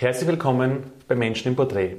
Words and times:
Herzlich 0.00 0.30
willkommen 0.30 0.84
bei 1.08 1.14
Menschen 1.14 1.48
im 1.48 1.56
Porträt. 1.56 1.96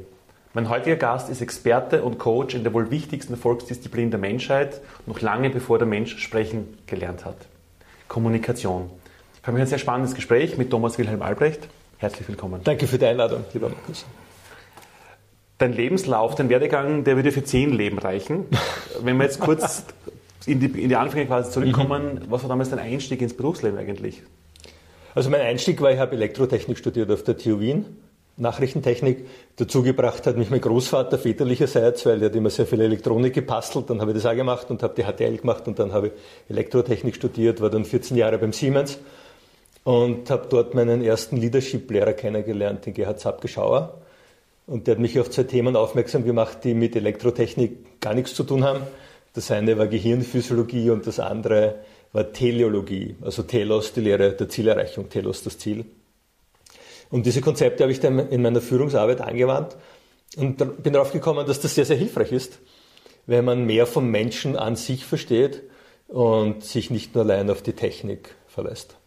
Mein 0.56 0.70
heutiger 0.70 0.96
Gast 0.96 1.30
ist 1.30 1.40
Experte 1.40 2.02
und 2.02 2.18
Coach 2.18 2.56
in 2.56 2.64
der 2.64 2.74
wohl 2.74 2.90
wichtigsten 2.90 3.38
Volksdisziplin 3.38 4.10
der 4.10 4.20
Menschheit, 4.20 4.82
noch 5.06 5.22
lange 5.22 5.52
bevor 5.52 5.78
der 5.78 5.86
Mensch 5.86 6.18
sprechen 6.18 6.80
gelernt 6.88 7.26
hat. 7.26 7.36
Kommunikation. 8.08 8.90
Ich 9.40 9.48
habe 9.48 9.60
ein 9.60 9.68
sehr 9.68 9.78
spannendes 9.78 10.16
Gespräch 10.16 10.58
mit 10.58 10.72
Thomas 10.72 10.98
Wilhelm 10.98 11.22
Albrecht. 11.22 11.68
Herzlich 12.00 12.28
willkommen. 12.28 12.62
Danke 12.64 12.88
für 12.88 12.98
die 12.98 13.06
Einladung, 13.06 13.46
lieber 13.54 13.70
Markus. 13.70 14.08
Dein 15.60 15.74
Lebenslauf, 15.74 16.34
dein 16.34 16.50
Werdegang, 16.50 17.04
der 17.04 17.18
würde 17.18 17.32
für 17.32 17.44
zehn 17.44 17.72
Leben 17.72 18.00
reichen. 18.00 18.46
Wenn 19.04 19.18
wir 19.18 19.26
jetzt 19.26 19.40
kurz 19.40 19.86
in 20.48 20.60
die, 20.60 20.66
in 20.82 20.90
die 20.90 20.96
Anfänge 20.96 21.28
quasi 21.28 21.52
zurückkommen, 21.52 22.16
mhm. 22.16 22.32
was 22.32 22.42
war 22.42 22.50
damals 22.50 22.72
dein 22.72 22.80
Einstieg 22.80 23.22
ins 23.22 23.38
Berufsleben 23.38 23.78
eigentlich? 23.78 24.24
Also 25.14 25.30
mein 25.30 25.42
Einstieg 25.42 25.82
war, 25.82 25.92
ich 25.92 26.00
habe 26.00 26.16
Elektrotechnik 26.16 26.78
studiert 26.78 27.12
auf 27.12 27.24
der 27.24 27.38
TU 27.38 27.60
Wien, 27.60 27.86
Nachrichtentechnik. 28.38 29.26
Dazu 29.58 29.84
gebracht 29.84 30.26
hat 30.26 30.38
mich 30.38 30.50
mein 30.50 30.62
Großvater 30.62 31.18
väterlicherseits, 31.18 32.06
weil 32.06 32.20
der 32.20 32.30
hat 32.30 32.36
immer 32.36 32.50
sehr 32.50 32.66
viel 32.66 32.80
Elektronik 32.80 33.34
gebastelt. 33.34 33.90
Dann 33.90 34.00
habe 34.00 34.12
ich 34.12 34.18
das 34.18 34.26
auch 34.26 34.36
gemacht 34.36 34.70
und 34.70 34.84
habe 34.84 34.96
die 34.96 35.04
HTL 35.04 35.38
gemacht 35.38 35.68
und 35.68 35.80
dann 35.80 35.92
habe 35.92 36.08
ich 36.08 36.14
Elektrotechnik 36.50 37.16
studiert, 37.16 37.60
war 37.62 37.70
dann 37.70 37.84
14 37.84 38.16
Jahre 38.16 38.38
beim 38.38 38.54
Siemens 38.54 39.00
und 39.84 40.30
habe 40.30 40.48
dort 40.50 40.76
meinen 40.76 41.04
ersten 41.04 41.38
Leadership-Lehrer 41.38 42.14
kennengelernt, 42.14 42.86
den 42.86 42.94
Gerhard 42.94 43.20
Sapke-Schauer. 43.20 44.02
Und 44.68 44.88
der 44.88 44.96
hat 44.96 45.02
mich 45.02 45.20
auf 45.20 45.30
zwei 45.30 45.44
Themen 45.44 45.76
aufmerksam 45.76 46.24
gemacht, 46.24 46.60
die 46.64 46.74
mit 46.74 46.96
Elektrotechnik 46.96 48.00
gar 48.00 48.14
nichts 48.14 48.34
zu 48.34 48.44
tun 48.44 48.64
haben. 48.64 48.82
Das 49.34 49.52
eine 49.52 49.78
war 49.78 49.88
Gehirnphysiologie 49.88 50.90
und 50.92 51.08
das 51.08 51.20
andere 51.20 51.76
war 52.14 52.32
Teleologie, 52.34 53.16
also 53.22 53.44
Telos, 53.44 53.94
die 53.94 54.02
Lehre 54.02 54.34
der 54.34 54.50
Zielerreichung, 54.50 55.10
Telos, 55.10 55.44
das 55.44 55.58
Ziel. 55.58 55.86
Und 57.10 57.26
diese 57.26 57.42
Konzepte 57.42 57.84
habe 57.84 57.92
ich 57.92 58.00
dann 58.00 58.20
in 58.30 58.42
meiner 58.42 58.62
Führungsarbeit 58.62 59.22
angewandt 59.22 59.76
und 60.38 60.84
bin 60.84 60.94
darauf 60.94 61.12
gekommen, 61.12 61.46
dass 61.46 61.60
das 61.60 61.76
sehr, 61.76 61.86
sehr 61.86 61.98
hilfreich 61.98 62.32
ist, 62.32 62.60
wenn 63.26 63.46
man 63.46 63.66
mehr 63.66 63.86
vom 63.86 64.10
Menschen 64.10 64.56
an 64.56 64.76
sich 64.76 65.06
versteht 65.06 65.62
und 66.08 66.64
sich 66.64 66.90
nicht 66.90 67.16
nur 67.16 67.24
allein 67.24 67.50
auf 67.50 67.62
die 67.62 67.74
Technik 67.74 68.36
verlässt. 68.48 68.98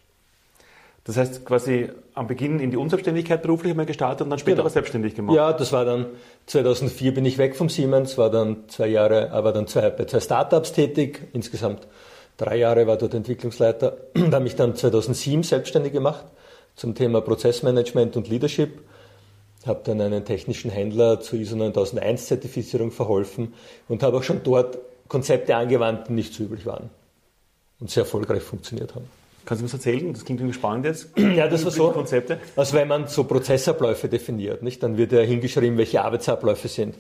Das 1.05 1.19
heißt 1.19 1.45
quasi 1.45 1.91
am 2.15 2.27
Beginn 2.27 2.61
in 2.61 2.71
die 2.71 2.79
Unselbstständigkeit 2.79 3.43
beruflich 3.43 3.73
einmal 3.73 3.85
gestartet 3.85 4.23
und 4.23 4.31
dann 4.31 4.39
später 4.39 4.57
genau. 4.57 4.63
aber 4.63 4.71
selbstständig 4.71 5.15
gemacht. 5.15 5.37
Ja, 5.37 5.53
das 5.53 5.71
war 5.71 5.85
dann 5.85 6.07
2004 6.47 7.13
bin 7.13 7.27
ich 7.27 7.37
weg 7.37 7.57
vom 7.57 7.69
Siemens, 7.69 8.17
war 8.17 8.31
dann 8.31 8.69
zwei 8.69 8.87
Jahre, 8.87 9.31
aber 9.33 9.53
dann 9.53 9.67
zwei, 9.67 9.91
bei 9.91 10.07
zwei 10.07 10.21
Startups 10.21 10.73
tätig, 10.73 11.21
insgesamt 11.35 11.87
drei 12.37 12.57
Jahre 12.57 12.87
war 12.87 12.97
dort 12.97 13.15
Entwicklungsleiter, 13.15 13.97
habe 14.17 14.41
mich 14.41 14.57
dann 14.57 14.75
2007 14.77 15.43
selbstständig 15.43 15.93
gemacht 15.93 16.25
zum 16.77 16.95
Thema 16.95 17.21
Prozessmanagement 17.21 18.17
und 18.17 18.29
Leadership, 18.29 18.81
habe 19.67 19.81
dann 19.85 20.01
einen 20.01 20.25
technischen 20.25 20.71
Händler 20.71 21.21
zur 21.21 21.39
ISO 21.39 21.57
9001 21.57 22.27
Zertifizierung 22.27 22.91
verholfen 22.91 23.55
und 23.89 24.03
habe 24.03 24.19
auch 24.19 24.23
schon 24.23 24.43
dort 24.43 24.79
Konzepte 25.09 25.57
angewandt, 25.57 26.09
die 26.09 26.13
nicht 26.13 26.35
so 26.35 26.45
üblich 26.45 26.67
waren 26.67 26.91
und 27.81 27.91
sehr 27.91 28.03
erfolgreich 28.03 28.43
funktioniert 28.43 28.95
haben. 28.95 29.09
Kannst 29.45 29.61
du 29.61 29.65
mir 29.65 29.71
das 29.71 29.75
erzählen? 29.75 30.13
Das 30.13 30.25
klingt 30.25 30.41
irgendwie 30.41 30.55
spannend 30.55 30.87
jetzt. 30.87 31.09
Ja, 31.17 31.49
das 31.49 31.65
war 31.65 31.71
so. 31.71 31.91
Konzepte. 31.91 32.39
Also 32.57 32.75
wenn 32.75 32.89
man 32.89 33.09
so 33.09 33.25
Prozessabläufe 33.25 34.09
definiert, 34.09 34.63
nicht, 34.63 34.83
dann 34.83 34.97
wird 34.97 35.13
ja 35.13 35.21
hingeschrieben, 35.21 35.77
welche 35.77 36.03
Arbeitsabläufe 36.03 36.69
sind. 36.69 36.95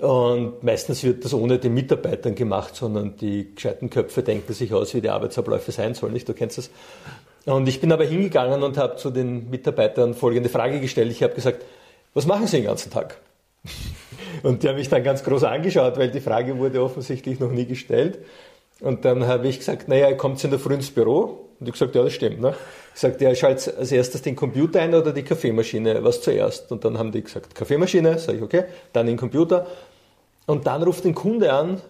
Und 0.00 0.62
meistens 0.62 1.02
wird 1.04 1.24
das 1.24 1.34
ohne 1.34 1.58
den 1.58 1.74
Mitarbeitern 1.74 2.34
gemacht, 2.34 2.74
sondern 2.74 3.16
die 3.16 3.54
gescheiten 3.54 3.90
Köpfe 3.90 4.22
denken 4.22 4.52
sich 4.54 4.72
aus, 4.72 4.94
wie 4.94 5.00
die 5.00 5.10
Arbeitsabläufe 5.10 5.72
sein 5.72 5.94
sollen. 5.94 6.14
Nicht? 6.14 6.28
Du 6.28 6.32
kennst 6.32 6.58
das. 6.58 6.70
Und 7.44 7.68
ich 7.68 7.80
bin 7.80 7.92
aber 7.92 8.04
hingegangen 8.04 8.62
und 8.62 8.78
habe 8.78 8.96
zu 8.96 9.10
den 9.10 9.50
Mitarbeitern 9.50 10.14
folgende 10.14 10.48
Frage 10.48 10.80
gestellt. 10.80 11.10
Ich 11.10 11.22
habe 11.22 11.34
gesagt, 11.34 11.64
was 12.14 12.26
machen 12.26 12.46
Sie 12.46 12.58
den 12.58 12.66
ganzen 12.66 12.90
Tag? 12.90 13.18
Und 14.42 14.62
die 14.62 14.68
haben 14.68 14.76
mich 14.76 14.88
dann 14.88 15.04
ganz 15.04 15.22
groß 15.22 15.44
angeschaut, 15.44 15.98
weil 15.98 16.10
die 16.10 16.20
Frage 16.20 16.56
wurde 16.56 16.82
offensichtlich 16.82 17.40
noch 17.40 17.50
nie 17.50 17.66
gestellt. 17.66 18.18
Und 18.80 19.04
dann 19.04 19.26
habe 19.26 19.48
ich 19.48 19.58
gesagt, 19.58 19.88
naja, 19.88 20.12
kommt 20.14 20.42
in 20.42 20.50
der 20.50 20.58
Früh 20.58 20.74
ins 20.74 20.90
Büro? 20.90 21.48
Und 21.58 21.66
ich 21.66 21.72
gesagt, 21.72 21.94
ja, 21.94 22.02
das 22.02 22.14
stimmt. 22.14 22.40
Ne? 22.40 22.54
Ich 22.94 23.00
sagte, 23.00 23.24
ja, 23.24 23.34
schaltet 23.34 23.76
als 23.76 23.92
erstes 23.92 24.22
den 24.22 24.34
Computer 24.34 24.80
ein 24.80 24.94
oder 24.94 25.12
die 25.12 25.22
Kaffeemaschine? 25.22 26.02
Was 26.02 26.22
zuerst? 26.22 26.72
Und 26.72 26.84
dann 26.84 26.98
haben 26.98 27.12
die 27.12 27.22
gesagt, 27.22 27.54
Kaffeemaschine, 27.54 28.18
sage 28.18 28.38
ich, 28.38 28.44
okay, 28.44 28.64
dann 28.94 29.06
den 29.06 29.18
Computer. 29.18 29.66
Und 30.50 30.66
dann 30.66 30.82
ruft 30.82 31.04
den 31.04 31.14
Kunde 31.14 31.52
an 31.52 31.80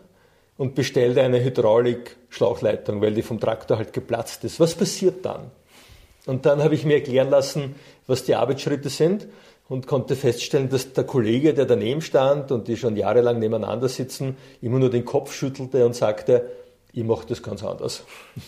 und 0.59 0.75
bestellt 0.75 1.17
eine 1.17 1.43
Hydraulik-Schlauchleitung, 1.43 3.01
weil 3.01 3.15
die 3.15 3.23
vom 3.23 3.41
Traktor 3.41 3.79
halt 3.79 3.95
geplatzt 3.95 4.45
ist. 4.45 4.61
Was 4.61 4.75
passiert 4.75 5.25
dann? 5.25 5.51
Und 6.27 6.45
dann 6.45 6.63
habe 6.63 6.75
ich 6.75 6.85
mir 6.85 6.97
erklären 6.97 7.31
lassen, 7.31 7.77
was 8.07 8.25
die 8.25 8.35
Arbeitsschritte 8.35 8.91
sind 8.91 9.29
und 9.71 9.87
konnte 9.87 10.15
feststellen, 10.15 10.69
dass 10.69 10.93
der 10.93 11.05
Kollege, 11.05 11.55
der 11.55 11.65
daneben 11.65 12.03
stand 12.03 12.53
und 12.53 12.69
die 12.69 12.77
schon 12.77 12.97
jahrelang 12.97 13.39
nebeneinander 13.39 13.89
sitzen, 13.89 14.37
immer 14.61 14.79
nur 14.79 14.91
den 14.91 15.07
Kopf 15.07 15.33
schüttelte 15.33 15.87
und 15.87 15.97
sagte, 15.97 16.51
ich 16.93 17.05
mache 17.05 17.27
das 17.27 17.43
ganz 17.43 17.65
anders. 17.65 18.05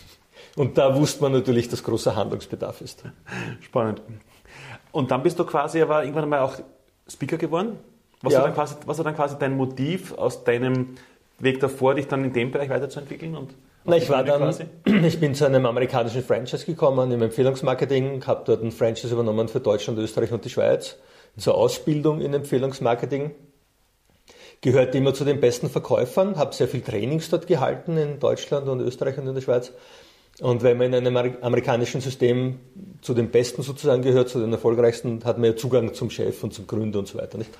Und 0.56 0.76
da 0.76 0.94
wusste 0.94 1.22
man 1.22 1.32
natürlich, 1.32 1.70
dass 1.70 1.82
großer 1.82 2.14
Handlungsbedarf 2.14 2.82
ist. 2.82 3.02
Spannend. 3.60 4.02
Und 4.90 5.10
dann 5.10 5.22
bist 5.22 5.38
du 5.38 5.46
quasi 5.46 5.80
aber 5.80 6.02
irgendwann 6.02 6.28
mal 6.28 6.40
auch 6.40 6.56
Speaker 7.08 7.38
geworden? 7.38 7.78
Was, 8.22 8.32
ja. 8.32 8.38
war 8.38 8.46
dann 8.46 8.54
quasi, 8.54 8.74
was 8.86 8.98
war 8.98 9.04
dann 9.04 9.16
quasi 9.16 9.36
dein 9.38 9.56
Motiv 9.56 10.12
aus 10.14 10.44
deinem 10.44 10.94
Weg 11.38 11.60
davor, 11.60 11.94
dich 11.94 12.06
dann 12.06 12.24
in 12.24 12.32
dem 12.32 12.50
Bereich 12.50 12.70
weiterzuentwickeln? 12.70 13.36
Und 13.36 13.54
Na, 13.84 13.96
ich 13.96 14.08
war 14.08 14.24
dann, 14.24 14.42
quasi? 14.42 14.64
ich 15.06 15.18
bin 15.18 15.34
zu 15.34 15.44
einem 15.44 15.66
amerikanischen 15.66 16.22
Franchise 16.22 16.64
gekommen 16.64 17.10
im 17.10 17.22
Empfehlungsmarketing, 17.22 18.24
habe 18.26 18.42
dort 18.46 18.62
ein 18.62 18.70
Franchise 18.70 19.12
übernommen 19.12 19.48
für 19.48 19.60
Deutschland, 19.60 19.98
Österreich 19.98 20.32
und 20.32 20.44
die 20.44 20.50
Schweiz 20.50 20.96
zur 21.36 21.54
Ausbildung 21.54 22.20
in 22.20 22.34
Empfehlungsmarketing. 22.34 23.32
Gehörte 24.60 24.98
immer 24.98 25.12
zu 25.12 25.24
den 25.24 25.40
besten 25.40 25.68
Verkäufern, 25.68 26.36
habe 26.36 26.54
sehr 26.54 26.68
viel 26.68 26.82
Trainings 26.82 27.28
dort 27.30 27.48
gehalten 27.48 27.96
in 27.96 28.20
Deutschland 28.20 28.68
und 28.68 28.80
Österreich 28.80 29.18
und 29.18 29.26
in 29.26 29.34
der 29.34 29.42
Schweiz. 29.42 29.72
Und 30.40 30.62
wenn 30.62 30.78
man 30.78 30.92
in 30.92 31.06
einem 31.06 31.16
amerikanischen 31.42 32.00
System 32.00 32.60
zu 33.00 33.12
den 33.12 33.30
Besten 33.30 33.62
sozusagen 33.62 34.02
gehört, 34.02 34.28
zu 34.28 34.40
den 34.40 34.52
erfolgreichsten, 34.52 35.24
hat 35.24 35.38
man 35.38 35.50
ja 35.50 35.56
Zugang 35.56 35.92
zum 35.94 36.10
Chef 36.10 36.42
und 36.44 36.54
zum 36.54 36.66
Gründer 36.66 37.00
und 37.00 37.08
so 37.08 37.18
weiter. 37.18 37.38
Nicht? 37.38 37.50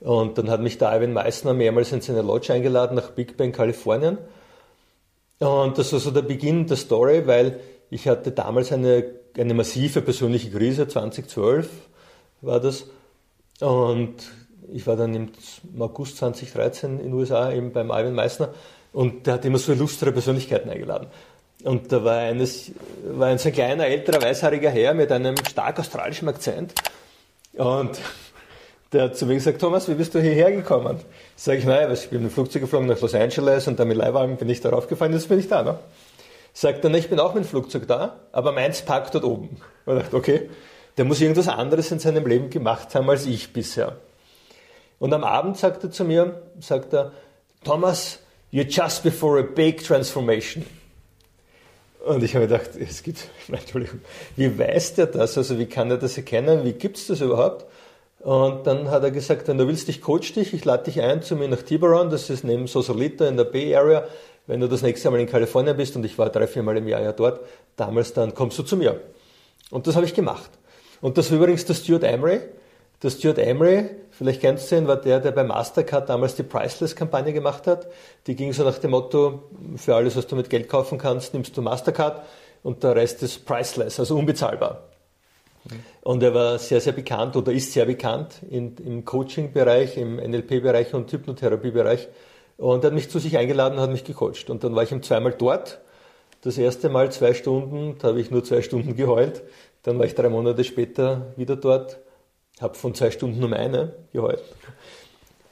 Und 0.00 0.38
dann 0.38 0.50
hat 0.50 0.60
mich 0.60 0.78
der 0.78 0.94
Ivan 0.94 1.12
Meissner 1.12 1.54
mehrmals 1.54 1.92
in 1.92 2.00
seine 2.00 2.22
Lodge 2.22 2.52
eingeladen 2.52 2.96
nach 2.96 3.10
Big 3.10 3.36
Bend, 3.36 3.54
Kalifornien. 3.56 4.18
Und 5.38 5.78
das 5.78 5.92
war 5.92 6.00
so 6.00 6.10
der 6.10 6.22
Beginn 6.22 6.66
der 6.66 6.76
Story, 6.76 7.26
weil 7.26 7.60
ich 7.90 8.08
hatte 8.08 8.32
damals 8.32 8.72
eine, 8.72 9.04
eine 9.36 9.54
massive 9.54 10.02
persönliche 10.02 10.50
Krise, 10.50 10.88
2012 10.88 11.68
war 12.42 12.60
das. 12.60 12.86
Und 13.60 14.14
ich 14.72 14.86
war 14.86 14.96
dann 14.96 15.14
im 15.14 15.30
August 15.78 16.18
2013 16.18 16.98
in 16.98 17.06
den 17.06 17.12
USA 17.12 17.52
eben 17.52 17.72
beim 17.72 17.90
Ivan 17.90 18.14
Meissner 18.14 18.52
und 18.92 19.26
der 19.26 19.34
hat 19.34 19.44
immer 19.44 19.58
so 19.58 19.72
illustre 19.72 20.12
Persönlichkeiten 20.12 20.70
eingeladen. 20.70 21.08
Und 21.64 21.90
da 21.90 22.04
war, 22.04 22.18
eines, 22.18 22.72
war 23.04 23.28
ein 23.28 23.38
so 23.38 23.48
ein 23.48 23.54
kleiner, 23.54 23.86
älterer, 23.86 24.22
weißhaariger 24.22 24.70
Herr 24.70 24.94
mit 24.94 25.10
einem 25.10 25.36
stark 25.48 25.78
australischen 25.78 26.28
Akzent. 26.28 26.74
Und 27.54 27.98
der 28.92 29.04
hat 29.04 29.16
zu 29.16 29.26
mir 29.26 29.34
gesagt, 29.34 29.60
Thomas, 29.60 29.88
wie 29.88 29.94
bist 29.94 30.14
du 30.14 30.20
hierher 30.20 30.52
gekommen? 30.52 31.00
Sag 31.34 31.58
ich, 31.58 31.64
naja, 31.64 31.90
ich 31.92 32.08
bin 32.08 32.22
mit 32.22 32.30
dem 32.30 32.34
Flugzeug 32.34 32.62
geflogen 32.62 32.86
nach 32.86 33.00
Los 33.00 33.14
Angeles 33.14 33.66
und 33.66 33.78
dann 33.78 33.88
mit 33.88 33.96
Leihwagen 33.96 34.36
bin 34.36 34.48
ich 34.48 34.60
darauf 34.60 34.86
gefallen, 34.86 35.12
jetzt 35.12 35.28
bin 35.28 35.38
ich 35.38 35.48
da. 35.48 35.62
Ne? 35.62 35.78
Sagt 36.52 36.84
er, 36.84 36.94
ich 36.94 37.08
bin 37.08 37.20
auch 37.20 37.34
mit 37.34 37.44
dem 37.44 37.48
Flugzeug 37.48 37.86
da, 37.86 38.20
aber 38.32 38.52
meins 38.52 38.82
parkt 38.82 39.14
dort 39.14 39.24
oben. 39.24 39.60
Und 39.84 39.96
ich 39.96 40.02
dachte, 40.04 40.16
okay, 40.16 40.50
der 40.96 41.04
muss 41.04 41.20
irgendwas 41.20 41.48
anderes 41.48 41.90
in 41.90 41.98
seinem 41.98 42.26
Leben 42.26 42.48
gemacht 42.48 42.94
haben 42.94 43.10
als 43.10 43.26
ich 43.26 43.52
bisher. 43.52 43.96
Und 44.98 45.12
am 45.12 45.24
Abend 45.24 45.58
sagt 45.58 45.84
er 45.84 45.90
zu 45.90 46.04
mir, 46.04 46.40
sagt 46.60 46.94
er, 46.94 47.12
Thomas, 47.64 48.20
you're 48.52 48.68
just 48.68 49.02
before 49.02 49.38
a 49.40 49.42
big 49.42 49.84
transformation. 49.84 50.64
Und 52.06 52.22
ich 52.22 52.36
habe 52.36 52.46
gedacht, 52.46 52.70
es 52.78 53.02
gibt, 53.02 53.28
Entschuldigung, 53.48 54.00
wie 54.36 54.56
weiß 54.58 54.94
der 54.94 55.06
das? 55.06 55.36
Also 55.36 55.58
wie 55.58 55.66
kann 55.66 55.90
er 55.90 55.98
das 55.98 56.16
erkennen? 56.16 56.64
Wie 56.64 56.72
gibt 56.72 56.96
es 56.96 57.08
das 57.08 57.20
überhaupt? 57.20 57.66
Und 58.20 58.66
dann 58.66 58.90
hat 58.90 59.02
er 59.04 59.10
gesagt, 59.10 59.46
wenn 59.48 59.58
du 59.58 59.68
willst, 59.68 59.88
ich 59.88 60.00
coach 60.00 60.32
dich, 60.32 60.52
ich 60.54 60.64
lade 60.64 60.84
dich 60.84 61.00
ein 61.00 61.22
zu 61.22 61.36
mir 61.36 61.48
nach 61.48 61.62
Tiburon, 61.62 62.10
das 62.10 62.30
ist 62.30 62.44
neben 62.44 62.66
Sausalito 62.66 63.24
in 63.24 63.36
der 63.36 63.44
Bay 63.44 63.74
Area. 63.74 64.04
Wenn 64.46 64.60
du 64.60 64.68
das 64.68 64.82
nächste 64.82 65.10
Mal 65.10 65.20
in 65.20 65.26
Kalifornien 65.26 65.76
bist, 65.76 65.96
und 65.96 66.04
ich 66.04 66.18
war 66.18 66.30
drei, 66.30 66.46
vier 66.46 66.62
Mal 66.62 66.76
im 66.76 66.88
Jahr 66.88 67.02
ja 67.02 67.12
dort, 67.12 67.40
damals 67.76 68.12
dann 68.12 68.34
kommst 68.34 68.58
du 68.58 68.62
zu 68.62 68.76
mir. 68.76 69.00
Und 69.70 69.86
das 69.86 69.96
habe 69.96 70.06
ich 70.06 70.14
gemacht. 70.14 70.50
Und 71.00 71.18
das 71.18 71.30
war 71.30 71.38
übrigens 71.38 71.64
der 71.64 71.74
Stuart 71.74 72.04
Emery. 72.04 72.40
Der 73.02 73.10
Stuart 73.10 73.38
Emery, 73.38 73.90
vielleicht 74.10 74.40
kennst 74.40 74.70
du 74.70 74.76
ihn, 74.76 74.86
war 74.86 74.96
der, 74.96 75.20
der 75.20 75.32
bei 75.32 75.44
Mastercard 75.44 76.08
damals 76.08 76.34
die 76.34 76.44
Priceless-Kampagne 76.44 77.32
gemacht 77.32 77.66
hat. 77.66 77.86
Die 78.26 78.34
ging 78.34 78.52
so 78.52 78.64
nach 78.64 78.78
dem 78.78 78.92
Motto, 78.92 79.42
für 79.76 79.94
alles, 79.94 80.16
was 80.16 80.26
du 80.26 80.36
mit 80.36 80.48
Geld 80.48 80.68
kaufen 80.68 80.96
kannst, 80.96 81.34
nimmst 81.34 81.56
du 81.56 81.60
Mastercard 81.60 82.24
und 82.62 82.82
der 82.82 82.96
Rest 82.96 83.22
ist 83.22 83.44
priceless, 83.44 84.00
also 84.00 84.16
unbezahlbar. 84.16 84.84
Und 86.02 86.22
er 86.22 86.34
war 86.34 86.58
sehr, 86.58 86.80
sehr 86.80 86.92
bekannt 86.92 87.36
oder 87.36 87.52
ist 87.52 87.72
sehr 87.72 87.84
bekannt 87.84 88.40
in, 88.48 88.76
im 88.76 89.04
Coaching-Bereich, 89.04 89.96
im 89.96 90.16
NLP-Bereich 90.16 90.94
und 90.94 91.10
Hypnotherapie-Bereich. 91.12 92.08
Und 92.56 92.84
er 92.84 92.88
hat 92.88 92.94
mich 92.94 93.10
zu 93.10 93.18
sich 93.18 93.36
eingeladen 93.36 93.74
und 93.74 93.80
hat 93.80 93.90
mich 93.90 94.04
gecoacht. 94.04 94.48
Und 94.48 94.64
dann 94.64 94.74
war 94.74 94.82
ich 94.82 94.92
ihm 94.92 95.02
zweimal 95.02 95.32
dort. 95.32 95.80
Das 96.42 96.58
erste 96.58 96.88
Mal 96.88 97.10
zwei 97.10 97.34
Stunden, 97.34 97.96
da 97.98 98.08
habe 98.08 98.20
ich 98.20 98.30
nur 98.30 98.44
zwei 98.44 98.62
Stunden 98.62 98.96
geheult. 98.96 99.42
Dann 99.82 99.98
war 99.98 100.06
ich 100.06 100.14
drei 100.14 100.28
Monate 100.28 100.64
später 100.64 101.32
wieder 101.36 101.56
dort. 101.56 101.98
Habe 102.60 102.74
von 102.74 102.94
zwei 102.94 103.10
Stunden 103.10 103.42
um 103.42 103.52
eine 103.52 103.92
geheult. 104.12 104.42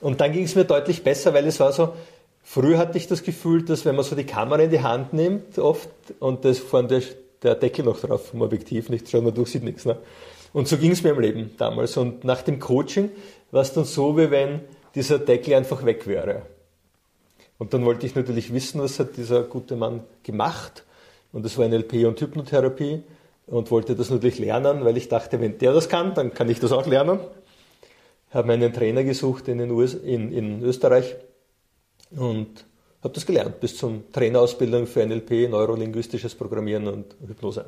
Und 0.01 0.21
dann 0.21 0.33
ging 0.33 0.45
es 0.45 0.55
mir 0.55 0.65
deutlich 0.65 1.03
besser, 1.03 1.35
weil 1.35 1.47
es 1.47 1.61
war 1.61 1.73
so, 1.73 1.95
früher 2.43 2.79
hatte 2.79 2.99
ich 2.99 3.07
das 3.07 3.23
Gefühl, 3.23 3.65
dass 3.65 3.85
wenn 3.85 3.97
man 3.97 4.05
so 4.05 4.15
die 4.15 4.25
Kamera 4.25 4.63
in 4.63 4.71
die 4.71 4.83
Hand 4.83 5.13
nimmt, 5.13 5.59
oft, 5.59 5.89
und 6.21 6.45
das 6.45 6.59
vorne 6.59 6.89
der, 6.89 7.03
der 7.45 7.55
Deckel 7.55 7.85
noch 7.85 8.01
drauf 8.01 8.29
vom 8.29 8.43
Objektiv, 8.43 8.89
nicht 8.89 9.09
schauen 9.09 9.25
man 9.25 9.35
durch, 9.35 9.51
sieht 9.51 9.63
nichts. 9.63 9.85
Ne? 9.85 9.97
Und 10.53 10.69
so 10.69 10.77
ging 10.79 10.93
es 10.93 11.03
mir 11.03 11.11
im 11.11 11.21
Leben 11.21 11.51
damals. 11.59 11.97
Und 11.97 12.25
nach 12.25 12.43
dem 12.43 12.59
Coaching 12.59 13.11
war 13.51 13.63
es 13.63 13.73
dann 13.73 13.85
so, 13.85 14.17
wie 14.17 14.31
wenn 14.31 14.61
dieser 14.95 15.19
Deckel 15.19 15.55
einfach 15.55 15.85
weg 15.85 16.07
wäre. 16.07 16.43
Und 17.59 17.75
dann 17.75 17.85
wollte 17.85 18.07
ich 18.07 18.15
natürlich 18.15 18.53
wissen, 18.53 18.81
was 18.81 18.99
hat 18.99 19.17
dieser 19.17 19.43
gute 19.43 19.77
Mann 19.77 20.05
gemacht. 20.23 20.85
Und 21.33 21.45
das 21.45 21.59
war 21.59 21.69
NLP 21.69 22.07
und 22.07 22.21
Hypnotherapie 22.21 23.03
und 23.47 23.71
wollte 23.71 23.95
das 23.95 24.11
natürlich 24.11 24.39
lernen, 24.39 24.85
weil 24.85 24.97
ich 24.97 25.09
dachte, 25.09 25.41
wenn 25.41 25.59
der 25.59 25.73
das 25.73 25.89
kann, 25.89 26.15
dann 26.15 26.33
kann 26.33 26.49
ich 26.49 26.61
das 26.61 26.73
auch 26.73 26.87
lernen. 26.87 27.21
Habe 28.31 28.53
einen 28.53 28.73
Trainer 28.73 29.05
gesucht 29.05 29.49
in, 29.49 29.59
den 29.59 29.71
US, 29.71 29.95
in, 29.95 30.33
in 30.33 30.63
Österreich 30.63 31.17
und 32.11 32.65
habe 33.05 33.15
das 33.15 33.27
gelernt 33.27 33.61
bis 33.61 33.77
zum 33.77 34.11
Trainerausbildung 34.13 34.87
für 34.87 35.07
NLP, 35.07 35.51
neurolinguistisches 35.51 36.35
Programmieren 36.35 36.89
und 36.89 37.15
Hypnose. 37.27 37.67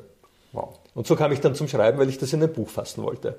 Wow. 0.51 0.79
Und 0.95 1.05
so 1.05 1.15
kam 1.15 1.31
ich 1.31 1.39
dann 1.39 1.55
zum 1.55 1.67
Schreiben, 1.67 1.99
weil 1.99 2.09
ich 2.09 2.17
das 2.17 2.33
in 2.33 2.41
ein 2.41 2.51
Buch 2.51 2.69
fassen 2.69 3.03
wollte. 3.03 3.37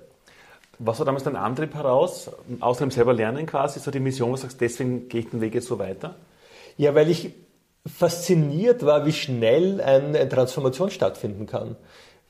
Was 0.78 1.00
war 1.00 1.06
damals 1.06 1.24
dein 1.24 1.34
Antrieb 1.34 1.74
heraus, 1.74 2.30
außer 2.60 2.84
dem 2.84 2.92
selber 2.92 3.12
Lernen 3.12 3.46
quasi, 3.46 3.80
so 3.80 3.90
die 3.90 3.98
Mission, 3.98 4.30
wo 4.30 4.34
du 4.36 4.40
sagst, 4.40 4.60
deswegen 4.60 5.08
gehe 5.08 5.22
ich 5.22 5.30
den 5.30 5.40
Weg 5.40 5.54
jetzt 5.54 5.66
so 5.66 5.78
weiter? 5.80 6.14
Ja, 6.76 6.94
weil 6.94 7.10
ich 7.10 7.34
fasziniert 7.84 8.86
war, 8.86 9.04
wie 9.04 9.12
schnell 9.12 9.80
eine 9.80 10.28
Transformation 10.28 10.90
stattfinden 10.90 11.46
kann. 11.46 11.76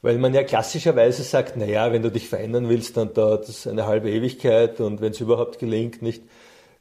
Weil 0.01 0.17
man 0.17 0.33
ja 0.33 0.45
klassischerweise 0.45 1.25
sagt, 1.25 1.57
naja, 1.57 1.93
wenn 1.93 2.03
du 2.03 2.11
dich 2.11 2.29
verändern 2.29 2.69
willst, 2.69 2.97
dann 2.97 3.13
dauert 3.13 3.49
das 3.49 3.67
eine 3.67 3.87
halbe 3.87 4.11
Ewigkeit 4.11 4.81
und 4.81 5.01
wenn 5.01 5.13
es 5.13 5.21
überhaupt 5.21 5.59
gelingt, 5.59 6.01
nicht. 6.01 6.23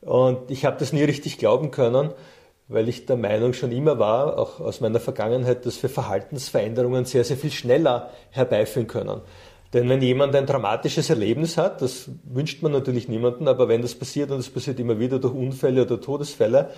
Und 0.02 0.52
ich 0.52 0.64
habe 0.66 0.78
das 0.80 0.94
nie 0.94 1.04
richtig 1.04 1.40
glauben 1.40 1.72
können, 1.72 2.12
weil 2.68 2.90
ich 2.90 3.06
der 3.06 3.18
Meinung 3.18 3.54
schon 3.54 3.72
immer 3.72 3.98
war, 3.98 4.38
auch 4.38 4.60
aus 4.60 4.82
meiner 4.82 5.00
Vergangenheit, 5.00 5.66
dass 5.66 5.82
wir 5.82 5.90
Verhaltensveränderungen 5.90 7.06
sehr, 7.06 7.24
sehr 7.24 7.38
viel 7.38 7.52
schneller 7.52 8.12
herbeiführen 8.32 8.88
können. 8.88 9.22
Denn 9.74 9.90
wenn 9.90 10.02
jemand 10.02 10.36
ein 10.36 10.46
dramatisches 10.46 11.10
Erlebnis 11.10 11.58
hat, 11.58 11.82
das 11.82 12.10
wünscht 12.24 12.62
man 12.64 12.72
natürlich 12.72 13.08
niemanden, 13.08 13.48
aber 13.48 13.68
wenn 13.68 13.82
das 13.82 13.96
passiert 13.96 14.32
und 14.32 14.38
das 14.38 14.50
passiert 14.50 14.80
immer 14.80 15.00
wieder 15.00 15.20
durch 15.20 15.34
Unfälle 15.34 15.82
oder 15.84 16.00
Todesfälle, 16.00 16.72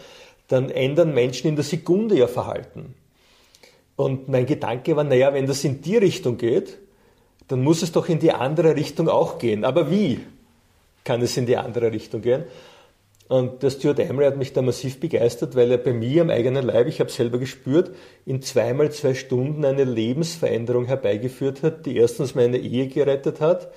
dann 0.48 0.70
ändern 0.70 1.14
Menschen 1.14 1.48
in 1.48 1.56
der 1.56 1.64
Sekunde 1.64 2.16
ihr 2.16 2.28
Verhalten. 2.28 2.96
Und 3.96 4.28
mein 4.28 4.46
Gedanke 4.46 4.96
war, 4.96 5.04
naja, 5.04 5.34
wenn 5.34 5.46
das 5.46 5.64
in 5.64 5.82
die 5.82 5.98
Richtung 5.98 6.38
geht, 6.38 6.78
dann 7.48 7.62
muss 7.62 7.82
es 7.84 7.92
doch 7.92 8.10
in 8.10 8.20
die 8.20 8.32
andere 8.32 8.76
Richtung 8.76 9.10
auch 9.10 9.38
gehen. 9.38 9.66
Aber 9.66 9.92
wie 9.92 10.20
kann 11.04 11.22
es 11.22 11.36
in 11.38 11.46
die 11.46 11.58
andere 11.58 11.92
Richtung 11.92 12.22
gehen? 12.22 12.44
Und 13.30 13.62
der 13.62 13.70
Stuart 13.70 14.00
Emery 14.00 14.26
hat 14.26 14.38
mich 14.38 14.54
da 14.54 14.64
massiv 14.64 15.00
begeistert, 15.00 15.56
weil 15.56 15.70
er 15.70 15.78
bei 15.78 15.94
mir 15.94 16.24
am 16.24 16.32
eigenen 16.32 16.66
Leib, 16.66 16.88
ich 16.88 17.00
habe 17.00 17.12
selber 17.12 17.38
gespürt, 17.38 17.92
in 18.26 18.42
zweimal 18.42 18.92
zwei 18.92 19.14
Stunden 19.14 19.64
eine 19.66 19.84
Lebensveränderung 19.84 20.86
herbeigeführt 20.86 21.62
hat, 21.62 21.86
die 21.86 21.96
erstens 21.98 22.34
meine 22.34 22.58
Ehe 22.58 22.88
gerettet 22.88 23.40
hat, 23.40 23.72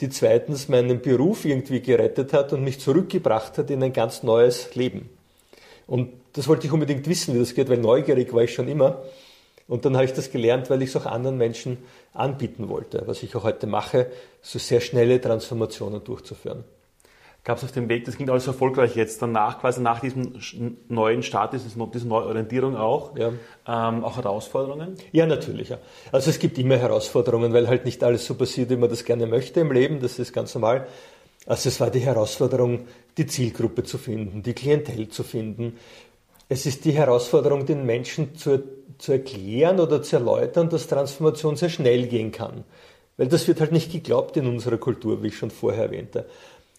die 0.00 0.08
zweitens 0.08 0.68
meinen 0.68 1.00
Beruf 1.02 1.44
irgendwie 1.44 1.80
gerettet 1.80 2.32
hat 2.32 2.52
und 2.52 2.64
mich 2.64 2.80
zurückgebracht 2.80 3.56
hat 3.58 3.70
in 3.70 3.80
ein 3.84 3.92
ganz 3.92 4.24
neues 4.24 4.74
Leben. 4.74 5.08
Und 5.86 6.12
das 6.32 6.48
wollte 6.48 6.66
ich 6.66 6.72
unbedingt 6.72 7.08
wissen, 7.08 7.32
wie 7.32 7.38
das 7.38 7.54
geht, 7.54 7.68
weil 7.68 7.78
neugierig 7.78 8.34
war 8.34 8.42
ich 8.42 8.54
schon 8.54 8.66
immer. 8.66 9.04
Und 9.68 9.84
dann 9.84 9.94
habe 9.94 10.06
ich 10.06 10.14
das 10.14 10.32
gelernt, 10.32 10.68
weil 10.68 10.82
ich 10.82 10.90
es 10.90 10.96
auch 10.96 11.06
anderen 11.06 11.38
Menschen 11.38 11.78
anbieten 12.12 12.68
wollte, 12.68 13.04
was 13.06 13.22
ich 13.22 13.36
auch 13.36 13.44
heute 13.44 13.68
mache, 13.68 14.10
so 14.42 14.58
sehr 14.58 14.80
schnelle 14.80 15.20
Transformationen 15.20 16.02
durchzuführen. 16.02 16.64
Gab 17.46 17.58
es 17.58 17.64
auf 17.64 17.70
dem 17.70 17.88
Weg, 17.88 18.04
das 18.06 18.16
ging 18.16 18.28
alles 18.28 18.48
erfolgreich 18.48 18.96
jetzt, 18.96 19.22
danach 19.22 19.60
quasi 19.60 19.80
nach 19.80 20.00
diesem 20.00 20.32
neuen 20.88 21.22
Start, 21.22 21.52
dieser 21.52 22.08
Neuorientierung 22.08 22.74
auch, 22.74 23.16
ja. 23.16 23.28
ähm, 23.28 24.04
auch 24.04 24.16
Herausforderungen? 24.16 24.96
Ja, 25.12 25.26
natürlich. 25.26 25.68
Ja. 25.68 25.78
Also 26.10 26.30
es 26.30 26.40
gibt 26.40 26.58
immer 26.58 26.76
Herausforderungen, 26.76 27.52
weil 27.52 27.68
halt 27.68 27.84
nicht 27.84 28.02
alles 28.02 28.26
so 28.26 28.34
passiert, 28.34 28.70
wie 28.70 28.76
man 28.76 28.90
das 28.90 29.04
gerne 29.04 29.28
möchte 29.28 29.60
im 29.60 29.70
Leben, 29.70 30.00
das 30.00 30.18
ist 30.18 30.32
ganz 30.32 30.56
normal. 30.56 30.88
Also 31.46 31.68
es 31.68 31.78
war 31.78 31.88
die 31.88 32.00
Herausforderung, 32.00 32.80
die 33.16 33.28
Zielgruppe 33.28 33.84
zu 33.84 33.96
finden, 33.96 34.42
die 34.42 34.52
Klientel 34.52 35.06
zu 35.06 35.22
finden. 35.22 35.76
Es 36.48 36.66
ist 36.66 36.84
die 36.84 36.94
Herausforderung, 36.94 37.64
den 37.64 37.86
Menschen 37.86 38.34
zu, 38.34 38.64
zu 38.98 39.12
erklären 39.12 39.78
oder 39.78 40.02
zu 40.02 40.16
erläutern, 40.16 40.68
dass 40.68 40.88
Transformation 40.88 41.54
sehr 41.54 41.68
schnell 41.68 42.08
gehen 42.08 42.32
kann. 42.32 42.64
Weil 43.16 43.28
das 43.28 43.48
wird 43.48 43.60
halt 43.60 43.72
nicht 43.72 43.92
geglaubt 43.92 44.36
in 44.36 44.46
unserer 44.46 44.76
Kultur, 44.76 45.22
wie 45.22 45.28
ich 45.28 45.38
schon 45.38 45.50
vorher 45.50 45.84
erwähnte. 45.84 46.26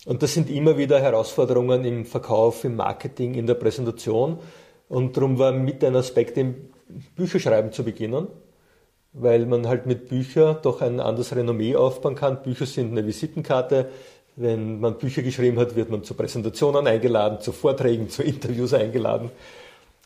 Und 0.07 0.23
das 0.23 0.33
sind 0.33 0.49
immer 0.49 0.77
wieder 0.77 1.01
Herausforderungen 1.01 1.83
im 1.83 2.05
Verkauf, 2.05 2.63
im 2.63 2.77
Marketing, 2.77 3.33
in 3.33 3.45
der 3.45 3.55
Präsentation. 3.55 4.39
Und 4.87 5.17
darum 5.17 5.37
war 5.37 5.51
mit 5.51 5.83
ein 5.83 5.97
Aspekt, 5.97 6.37
im 6.37 6.55
Bücherschreiben 7.17 7.73
zu 7.73 7.83
beginnen, 7.83 8.27
weil 9.11 9.45
man 9.45 9.67
halt 9.67 9.85
mit 9.85 10.07
Büchern 10.07 10.59
doch 10.61 10.81
ein 10.81 11.01
anderes 11.01 11.35
Renommee 11.35 11.75
aufbauen 11.75 12.15
kann. 12.15 12.41
Bücher 12.41 12.65
sind 12.65 12.93
eine 12.93 13.05
Visitenkarte, 13.05 13.89
wenn 14.37 14.79
man 14.79 14.97
Bücher 14.97 15.23
geschrieben 15.23 15.59
hat, 15.59 15.75
wird 15.75 15.89
man 15.89 16.05
zu 16.05 16.13
Präsentationen 16.13 16.87
eingeladen, 16.87 17.41
zu 17.41 17.51
Vorträgen, 17.51 18.07
zu 18.07 18.23
Interviews 18.23 18.73
eingeladen. 18.73 19.29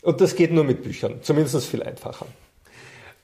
Und 0.01 0.19
das 0.19 0.35
geht 0.35 0.51
nur 0.51 0.63
mit 0.63 0.81
Büchern, 0.81 1.19
zumindest 1.21 1.63
viel 1.67 1.83
einfacher. 1.83 2.25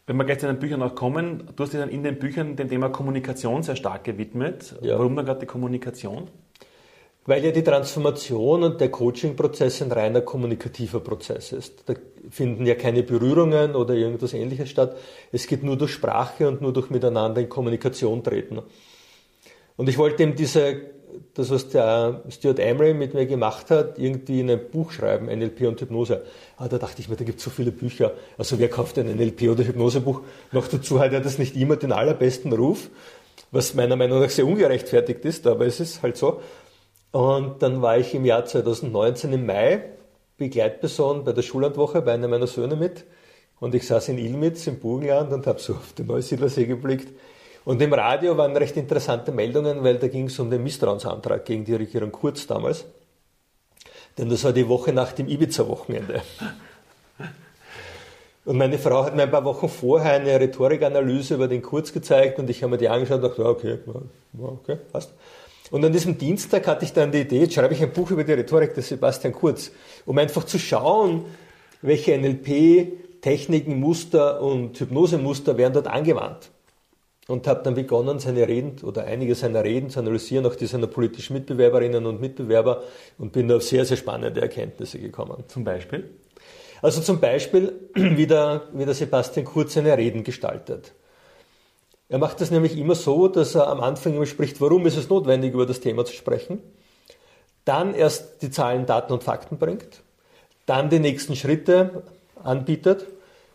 Wenn 0.05 0.15
wir 0.15 0.25
gleich 0.25 0.37
zu 0.37 0.45
den 0.45 0.59
Büchern 0.59 0.81
noch 0.81 0.93
kommen, 0.93 1.49
du 1.55 1.63
hast 1.63 1.73
dich 1.73 1.79
dann 1.79 1.89
in 1.89 2.03
den 2.03 2.19
Büchern 2.19 2.55
dem 2.55 2.69
Thema 2.69 2.89
Kommunikation 2.89 3.63
sehr 3.63 3.75
stark 3.75 4.03
gewidmet. 4.03 4.75
Ja. 4.81 4.99
Warum 4.99 5.15
dann 5.15 5.25
gerade 5.25 5.39
die 5.39 5.47
Kommunikation? 5.47 6.27
Weil 7.27 7.43
ja 7.43 7.51
die 7.51 7.63
Transformation 7.63 8.63
und 8.63 8.81
der 8.81 8.89
Coaching-Prozess 8.89 9.81
ein 9.81 9.91
reiner 9.91 10.21
kommunikativer 10.21 11.01
Prozess 11.01 11.51
ist. 11.51 11.83
Da 11.85 11.93
finden 12.29 12.65
ja 12.65 12.73
keine 12.73 13.03
Berührungen 13.03 13.75
oder 13.75 13.93
irgendwas 13.95 14.33
ähnliches 14.33 14.69
statt. 14.69 14.95
Es 15.33 15.45
geht 15.45 15.61
nur 15.61 15.77
durch 15.77 15.91
Sprache 15.91 16.47
und 16.47 16.61
nur 16.61 16.71
durch 16.71 16.89
Miteinander 16.89 17.41
in 17.41 17.49
Kommunikation 17.49 18.23
treten. 18.23 18.61
Und 19.75 19.89
ich 19.89 19.97
wollte 19.97 20.23
eben 20.23 20.35
diese 20.35 20.81
das, 21.33 21.49
was 21.49 21.69
der 21.69 22.23
Stuart 22.29 22.59
Emery 22.59 22.93
mit 22.93 23.13
mir 23.13 23.25
gemacht 23.25 23.71
hat, 23.71 23.99
irgendwie 23.99 24.39
in 24.39 24.49
ein 24.49 24.69
Buch 24.71 24.91
schreiben, 24.91 25.25
NLP 25.25 25.61
und 25.67 25.81
Hypnose. 25.81 26.23
Ah, 26.57 26.67
da 26.67 26.77
dachte 26.77 27.01
ich 27.01 27.09
mir, 27.09 27.15
da 27.15 27.23
gibt 27.23 27.39
es 27.39 27.43
so 27.43 27.49
viele 27.49 27.71
Bücher. 27.71 28.13
Also 28.37 28.59
wer 28.59 28.69
kauft 28.69 28.97
ein 28.99 29.07
NLP 29.07 29.49
oder 29.49 29.65
Hypnosebuch? 29.65 30.21
Noch 30.51 30.67
dazu 30.67 30.99
hat 30.99 31.13
er 31.13 31.21
das 31.21 31.37
nicht 31.37 31.55
immer 31.55 31.75
den 31.75 31.91
allerbesten 31.91 32.53
Ruf, 32.53 32.89
was 33.51 33.73
meiner 33.73 33.95
Meinung 33.95 34.21
nach 34.21 34.29
sehr 34.29 34.45
ungerechtfertigt 34.45 35.25
ist, 35.25 35.45
aber 35.47 35.65
es 35.65 35.79
ist 35.79 36.01
halt 36.01 36.17
so. 36.17 36.41
Und 37.17 37.63
dann 37.63 37.81
war 37.81 37.97
ich 37.97 38.13
im 38.13 38.25
Jahr 38.25 38.45
2019 38.45 39.33
im 39.33 39.47
Mai 39.47 39.81
Begleitperson 40.37 41.23
bei 41.23 41.31
der 41.31 41.41
Schullandwoche 41.41 42.03
bei 42.03 42.13
einem 42.13 42.29
meiner 42.29 42.45
Söhne 42.45 42.75
mit. 42.75 43.05
Und 43.59 43.73
ich 43.73 43.87
saß 43.87 44.09
in 44.09 44.19
Ilmitz 44.19 44.67
im 44.67 44.79
Burgenland 44.79 45.33
und 45.33 45.47
habe 45.47 45.57
so 45.57 45.73
auf 45.73 45.93
den 45.93 46.05
Neusiedlersee 46.05 46.67
geblickt 46.67 47.07
und 47.65 47.81
im 47.81 47.91
Radio 47.91 48.37
waren 48.37 48.55
recht 48.55 48.77
interessante 48.77 49.31
Meldungen, 49.31 49.83
weil 49.83 49.97
da 49.97 50.07
ging 50.07 50.27
es 50.27 50.37
um 50.37 50.51
den 50.51 50.61
Misstrauensantrag 50.61 51.43
gegen 51.43 51.65
die 51.65 51.73
Regierung 51.73 52.11
Kurz 52.11 52.45
damals. 52.45 52.85
Denn 54.19 54.29
das 54.29 54.43
war 54.43 54.53
die 54.53 54.67
Woche 54.67 54.93
nach 54.93 55.11
dem 55.11 55.27
Ibiza-Wochenende. 55.27 56.21
Und 58.45 58.57
meine 58.57 58.77
Frau 58.77 59.05
hat 59.05 59.15
mir 59.15 59.23
ein 59.23 59.31
paar 59.31 59.43
Wochen 59.43 59.69
vorher 59.69 60.13
eine 60.13 60.39
Rhetorikanalyse 60.39 61.33
über 61.33 61.47
den 61.47 61.63
Kurz 61.63 61.91
gezeigt 61.91 62.37
und 62.37 62.47
ich 62.47 62.61
habe 62.61 62.73
mir 62.73 62.77
die 62.77 62.89
angeschaut 62.89 63.23
und 63.23 63.29
dachte, 63.29 63.43
okay, 63.43 63.79
okay, 64.37 64.77
passt. 64.91 65.11
Und 65.69 65.83
an 65.83 65.91
diesem 65.91 66.17
Dienstag 66.17 66.67
hatte 66.67 66.85
ich 66.85 66.93
dann 66.93 67.11
die 67.11 67.21
Idee, 67.21 67.41
jetzt 67.41 67.53
schreibe 67.53 67.73
ich 67.73 67.81
ein 67.81 67.91
Buch 67.91 68.11
über 68.11 68.23
die 68.23 68.33
Rhetorik 68.33 68.73
des 68.73 68.87
Sebastian 68.87 69.33
Kurz, 69.33 69.71
um 70.05 70.17
einfach 70.17 70.45
zu 70.45 70.57
schauen, 70.59 71.25
welche 71.81 72.17
NLP-Techniken, 72.17 73.79
Muster 73.79 74.41
und 74.41 74.79
Hypnosemuster 74.79 75.57
werden 75.57 75.73
dort 75.73 75.87
angewandt 75.87 76.51
und 77.27 77.47
habe 77.47 77.61
dann 77.63 77.75
begonnen, 77.75 78.19
seine 78.19 78.47
Reden 78.47 78.77
oder 78.83 79.03
einige 79.03 79.35
seiner 79.35 79.63
Reden 79.63 79.89
zu 79.89 79.99
analysieren, 79.99 80.45
auch 80.45 80.55
die 80.55 80.65
seiner 80.65 80.87
politischen 80.87 81.33
Mitbewerberinnen 81.33 82.05
und 82.05 82.21
Mitbewerber 82.21 82.83
und 83.17 83.33
bin 83.33 83.51
auf 83.51 83.63
sehr, 83.63 83.85
sehr 83.85 83.97
spannende 83.97 84.41
Erkenntnisse 84.41 84.99
gekommen. 84.99 85.43
Zum 85.47 85.63
Beispiel? 85.63 86.09
Also 86.81 87.01
zum 87.01 87.19
Beispiel, 87.19 87.73
wie 87.93 88.27
der, 88.27 88.69
wie 88.73 88.85
der 88.85 88.93
Sebastian 88.93 89.45
Kurz 89.45 89.73
seine 89.73 89.97
Reden 89.97 90.23
gestaltet. 90.23 90.93
Er 92.09 92.19
macht 92.19 92.39
das 92.39 92.51
nämlich 92.51 92.77
immer 92.77 92.95
so, 92.95 93.27
dass 93.27 93.55
er 93.55 93.67
am 93.67 93.81
Anfang 93.81 94.15
immer 94.15 94.25
spricht, 94.25 94.61
warum 94.61 94.85
ist 94.85 94.97
es 94.97 95.09
notwendig, 95.09 95.53
über 95.53 95.65
das 95.65 95.81
Thema 95.81 96.05
zu 96.05 96.13
sprechen, 96.13 96.61
dann 97.65 97.93
erst 97.93 98.41
die 98.41 98.49
Zahlen, 98.49 98.85
Daten 98.85 99.11
und 99.11 99.23
Fakten 99.23 99.57
bringt, 99.57 100.01
dann 100.65 100.89
die 100.89 100.99
nächsten 100.99 101.35
Schritte 101.35 102.03
anbietet 102.41 103.05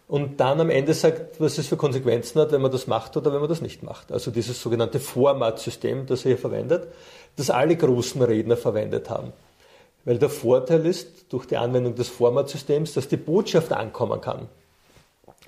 und 0.06 0.40
dann 0.40 0.61
am 0.61 0.68
Ende 0.68 0.92
sagt, 0.92 1.40
was 1.40 1.56
es 1.56 1.68
für 1.68 1.78
Konsequenzen 1.78 2.38
hat, 2.40 2.52
wenn 2.52 2.61
man 2.61 2.71
das 2.71 2.87
macht 2.87 3.16
oder 3.16 3.32
wenn 3.32 3.40
man 3.40 3.49
das 3.49 3.62
nicht 3.62 3.82
macht. 3.82 4.12
Also 4.12 4.30
dieses 4.30 4.61
sogenannte 4.61 5.00
Formatsystem, 5.00 6.04
das 6.04 6.26
er 6.26 6.32
hier 6.32 6.38
verwendet, 6.38 6.88
das 7.37 7.49
alle 7.49 7.75
großen 7.75 8.21
Redner 8.21 8.59
verwendet 8.59 9.09
haben. 9.09 9.32
Weil 10.04 10.18
der 10.18 10.28
Vorteil 10.28 10.85
ist, 10.85 11.32
durch 11.32 11.47
die 11.47 11.56
Anwendung 11.56 11.94
des 11.94 12.09
Formatsystems, 12.09 12.92
dass 12.92 13.09
die 13.09 13.16
Botschaft 13.16 13.73
ankommen 13.73 14.21
kann. 14.21 14.49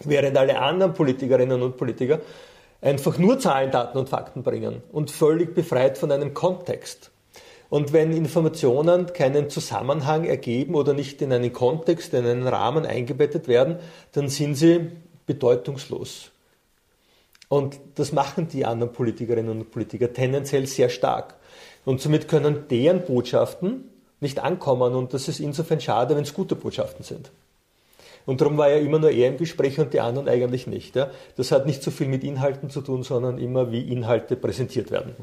Während 0.04 0.38
alle 0.38 0.58
anderen 0.58 0.94
Politikerinnen 0.94 1.60
und 1.60 1.76
Politiker 1.76 2.20
einfach 2.84 3.18
nur 3.18 3.38
Zahlen, 3.38 3.70
Daten 3.70 3.98
und 3.98 4.08
Fakten 4.08 4.42
bringen 4.42 4.82
und 4.92 5.10
völlig 5.10 5.54
befreit 5.54 5.96
von 5.98 6.12
einem 6.12 6.34
Kontext. 6.34 7.10
Und 7.70 7.92
wenn 7.92 8.12
Informationen 8.12 9.12
keinen 9.12 9.48
Zusammenhang 9.50 10.24
ergeben 10.24 10.74
oder 10.74 10.92
nicht 10.92 11.20
in 11.22 11.32
einen 11.32 11.52
Kontext, 11.52 12.12
in 12.14 12.26
einen 12.26 12.46
Rahmen 12.46 12.84
eingebettet 12.84 13.48
werden, 13.48 13.78
dann 14.12 14.28
sind 14.28 14.54
sie 14.54 14.90
bedeutungslos. 15.26 16.30
Und 17.48 17.78
das 17.94 18.12
machen 18.12 18.48
die 18.48 18.64
anderen 18.64 18.92
Politikerinnen 18.92 19.60
und 19.60 19.70
Politiker 19.70 20.12
tendenziell 20.12 20.66
sehr 20.66 20.88
stark. 20.88 21.36
Und 21.84 22.00
somit 22.00 22.28
können 22.28 22.68
deren 22.70 23.04
Botschaften 23.04 23.90
nicht 24.20 24.40
ankommen. 24.40 24.94
Und 24.94 25.14
das 25.14 25.28
ist 25.28 25.40
insofern 25.40 25.80
schade, 25.80 26.16
wenn 26.16 26.22
es 26.22 26.34
gute 26.34 26.54
Botschaften 26.54 27.04
sind. 27.04 27.30
Und 28.26 28.40
darum 28.40 28.56
war 28.56 28.70
ja 28.70 28.78
immer 28.78 28.98
nur 28.98 29.10
er 29.10 29.28
im 29.28 29.36
Gespräch 29.36 29.78
und 29.78 29.92
die 29.92 30.00
anderen 30.00 30.28
eigentlich 30.28 30.66
nicht. 30.66 30.96
Ja. 30.96 31.10
Das 31.36 31.52
hat 31.52 31.66
nicht 31.66 31.82
so 31.82 31.90
viel 31.90 32.08
mit 32.08 32.24
Inhalten 32.24 32.70
zu 32.70 32.80
tun, 32.80 33.02
sondern 33.02 33.38
immer, 33.38 33.70
wie 33.70 33.80
Inhalte 33.80 34.36
präsentiert 34.36 34.90
werden. 34.90 35.14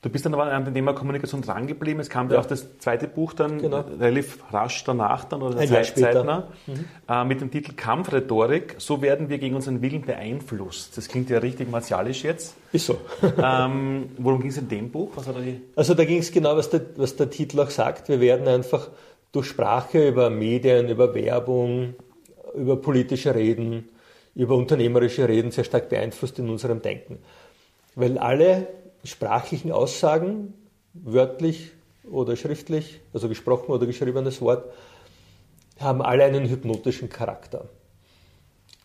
Du 0.00 0.10
bist 0.10 0.24
dann 0.24 0.32
aber 0.32 0.44
an 0.44 0.64
dem 0.64 0.74
Thema 0.74 0.92
Kommunikation 0.92 1.42
drangeblieben. 1.42 2.00
Es 2.00 2.08
kam 2.08 2.30
ja 2.30 2.38
auch 2.38 2.46
das 2.46 2.78
zweite 2.78 3.08
Buch 3.08 3.32
dann 3.32 3.58
genau. 3.58 3.84
relativ 3.98 4.38
rasch 4.52 4.84
danach 4.84 5.24
dann 5.24 5.42
oder 5.42 5.58
Ein 5.58 5.68
Jahr 5.68 5.82
später. 5.82 6.48
Mhm. 6.66 6.84
Äh, 7.08 7.24
mit 7.24 7.40
dem 7.40 7.50
Titel 7.50 7.72
Kampfrhetorik. 7.72 8.76
So 8.78 9.02
werden 9.02 9.28
wir 9.28 9.38
gegen 9.38 9.56
unseren 9.56 9.82
Willen 9.82 10.02
beeinflusst. 10.02 10.96
Das 10.96 11.08
klingt 11.08 11.30
ja 11.30 11.38
richtig 11.38 11.68
martialisch 11.68 12.22
jetzt. 12.22 12.54
Ist 12.70 12.86
so. 12.86 12.98
ähm, 13.42 14.10
worum 14.18 14.40
ging 14.40 14.50
es 14.50 14.58
in 14.58 14.68
dem 14.68 14.88
Buch? 14.88 15.10
Also 15.74 15.94
da 15.94 16.04
ging 16.04 16.18
es 16.20 16.30
genau, 16.30 16.56
was 16.56 16.70
der, 16.70 16.82
was 16.94 17.16
der 17.16 17.28
Titel 17.28 17.58
auch 17.58 17.70
sagt. 17.70 18.08
Wir 18.08 18.20
werden 18.20 18.46
einfach 18.46 18.90
durch 19.32 19.46
Sprache 19.46 20.08
über 20.08 20.30
Medien, 20.30 20.88
über 20.88 21.14
Werbung, 21.14 21.94
über 22.54 22.76
politische 22.76 23.34
Reden, 23.34 23.88
über 24.34 24.56
unternehmerische 24.56 25.28
Reden 25.28 25.50
sehr 25.50 25.64
stark 25.64 25.88
beeinflusst 25.88 26.38
in 26.38 26.48
unserem 26.48 26.80
Denken. 26.80 27.18
Weil 27.94 28.18
alle 28.18 28.68
sprachlichen 29.04 29.72
Aussagen, 29.72 30.54
wörtlich 30.94 31.72
oder 32.10 32.36
schriftlich, 32.36 33.00
also 33.12 33.28
gesprochen 33.28 33.72
oder 33.72 33.86
geschriebenes 33.86 34.40
Wort, 34.40 34.64
haben 35.78 36.02
alle 36.02 36.24
einen 36.24 36.48
hypnotischen 36.48 37.08
Charakter. 37.08 37.68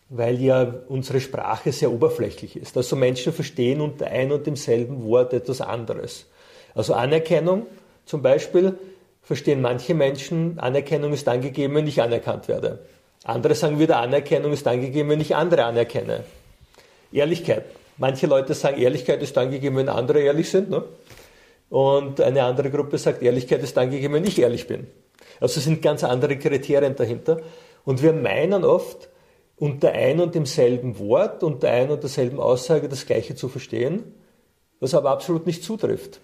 Weil 0.08 0.40
ja 0.40 0.74
unsere 0.88 1.20
Sprache 1.20 1.72
sehr 1.72 1.90
oberflächlich 1.90 2.56
ist. 2.56 2.76
Also 2.76 2.94
Menschen 2.94 3.32
verstehen 3.32 3.80
unter 3.80 4.06
ein 4.06 4.30
und 4.30 4.46
demselben 4.46 5.04
Wort 5.04 5.32
etwas 5.32 5.60
anderes. 5.60 6.26
Also 6.74 6.94
Anerkennung 6.94 7.66
zum 8.04 8.22
Beispiel 8.22 8.76
verstehen 9.24 9.60
manche 9.60 9.94
Menschen, 9.94 10.58
Anerkennung 10.58 11.12
ist 11.12 11.26
dann 11.26 11.40
gegeben, 11.40 11.74
wenn 11.74 11.86
ich 11.86 12.00
anerkannt 12.00 12.48
werde. 12.48 12.80
Andere 13.24 13.54
sagen 13.54 13.78
wieder, 13.78 13.98
Anerkennung 13.98 14.52
ist 14.52 14.66
dann 14.66 14.80
gegeben, 14.80 15.08
wenn 15.08 15.20
ich 15.20 15.34
andere 15.34 15.64
anerkenne. 15.64 16.24
Ehrlichkeit. 17.10 17.64
Manche 17.96 18.26
Leute 18.26 18.54
sagen, 18.54 18.80
Ehrlichkeit 18.80 19.22
ist 19.22 19.36
dann 19.36 19.50
gegeben, 19.50 19.76
wenn 19.76 19.88
andere 19.88 20.20
ehrlich 20.20 20.50
sind. 20.50 20.68
Ne? 20.68 20.84
Und 21.70 22.20
eine 22.20 22.42
andere 22.42 22.70
Gruppe 22.70 22.98
sagt, 22.98 23.22
Ehrlichkeit 23.22 23.62
ist 23.62 23.76
dann 23.76 23.90
gegeben, 23.90 24.14
wenn 24.14 24.24
ich 24.24 24.38
ehrlich 24.38 24.66
bin. 24.66 24.86
Also 25.40 25.60
sind 25.60 25.80
ganz 25.80 26.04
andere 26.04 26.36
Kriterien 26.36 26.96
dahinter. 26.96 27.40
Und 27.84 28.02
wir 28.02 28.12
meinen 28.12 28.64
oft, 28.64 29.08
unter 29.56 29.92
ein 29.92 30.20
und 30.20 30.34
demselben 30.34 30.98
Wort, 30.98 31.42
unter 31.42 31.70
ein 31.70 31.90
und 31.90 32.02
derselben 32.02 32.40
Aussage 32.40 32.88
das 32.88 33.06
Gleiche 33.06 33.36
zu 33.36 33.48
verstehen, 33.48 34.02
was 34.80 34.94
aber 34.94 35.10
absolut 35.10 35.46
nicht 35.46 35.62
zutrifft. 35.62 36.20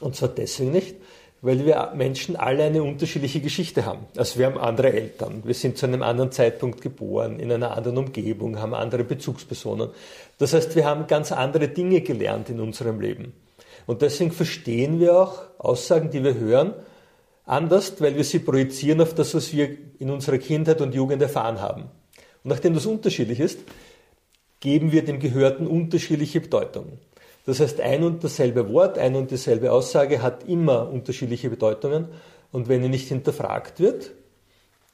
Und 0.00 0.16
zwar 0.16 0.28
deswegen 0.28 0.72
nicht, 0.72 0.96
weil 1.42 1.66
wir 1.66 1.92
Menschen 1.96 2.36
alle 2.36 2.62
eine 2.62 2.84
unterschiedliche 2.84 3.40
Geschichte 3.40 3.84
haben. 3.84 4.06
Also 4.16 4.38
wir 4.38 4.46
haben 4.46 4.58
andere 4.58 4.92
Eltern, 4.92 5.42
wir 5.44 5.54
sind 5.54 5.76
zu 5.76 5.86
einem 5.86 6.02
anderen 6.02 6.30
Zeitpunkt 6.30 6.80
geboren, 6.80 7.40
in 7.40 7.50
einer 7.50 7.76
anderen 7.76 7.98
Umgebung, 7.98 8.60
haben 8.60 8.74
andere 8.74 9.02
Bezugspersonen. 9.02 9.90
Das 10.38 10.54
heißt, 10.54 10.76
wir 10.76 10.86
haben 10.86 11.08
ganz 11.08 11.32
andere 11.32 11.68
Dinge 11.68 12.00
gelernt 12.00 12.48
in 12.48 12.60
unserem 12.60 13.00
Leben. 13.00 13.34
Und 13.86 14.02
deswegen 14.02 14.30
verstehen 14.30 15.00
wir 15.00 15.18
auch 15.18 15.42
Aussagen, 15.58 16.10
die 16.10 16.22
wir 16.22 16.34
hören, 16.34 16.74
anders, 17.44 18.00
weil 18.00 18.14
wir 18.14 18.24
sie 18.24 18.38
projizieren 18.38 19.00
auf 19.00 19.12
das, 19.12 19.34
was 19.34 19.52
wir 19.52 19.76
in 19.98 20.10
unserer 20.10 20.38
Kindheit 20.38 20.80
und 20.80 20.94
Jugend 20.94 21.20
erfahren 21.20 21.60
haben. 21.60 21.82
Und 22.44 22.50
nachdem 22.50 22.74
das 22.74 22.86
unterschiedlich 22.86 23.40
ist, 23.40 23.58
geben 24.60 24.92
wir 24.92 25.04
dem 25.04 25.18
Gehörten 25.18 25.66
unterschiedliche 25.66 26.40
Bedeutungen. 26.40 26.98
Das 27.44 27.60
heißt, 27.60 27.80
ein 27.80 28.04
und 28.04 28.22
dasselbe 28.22 28.72
Wort, 28.72 28.98
ein 28.98 29.16
und 29.16 29.30
dieselbe 29.30 29.72
Aussage 29.72 30.22
hat 30.22 30.48
immer 30.48 30.88
unterschiedliche 30.88 31.50
Bedeutungen. 31.50 32.08
Und 32.52 32.68
wenn 32.68 32.82
er 32.82 32.88
nicht 32.88 33.08
hinterfragt 33.08 33.80
wird, 33.80 34.12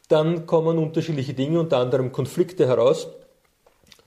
dann 0.08 0.46
kommen 0.46 0.78
unterschiedliche 0.78 1.34
Dinge, 1.34 1.60
unter 1.60 1.78
anderem 1.78 2.12
Konflikte 2.12 2.66
heraus. 2.66 3.08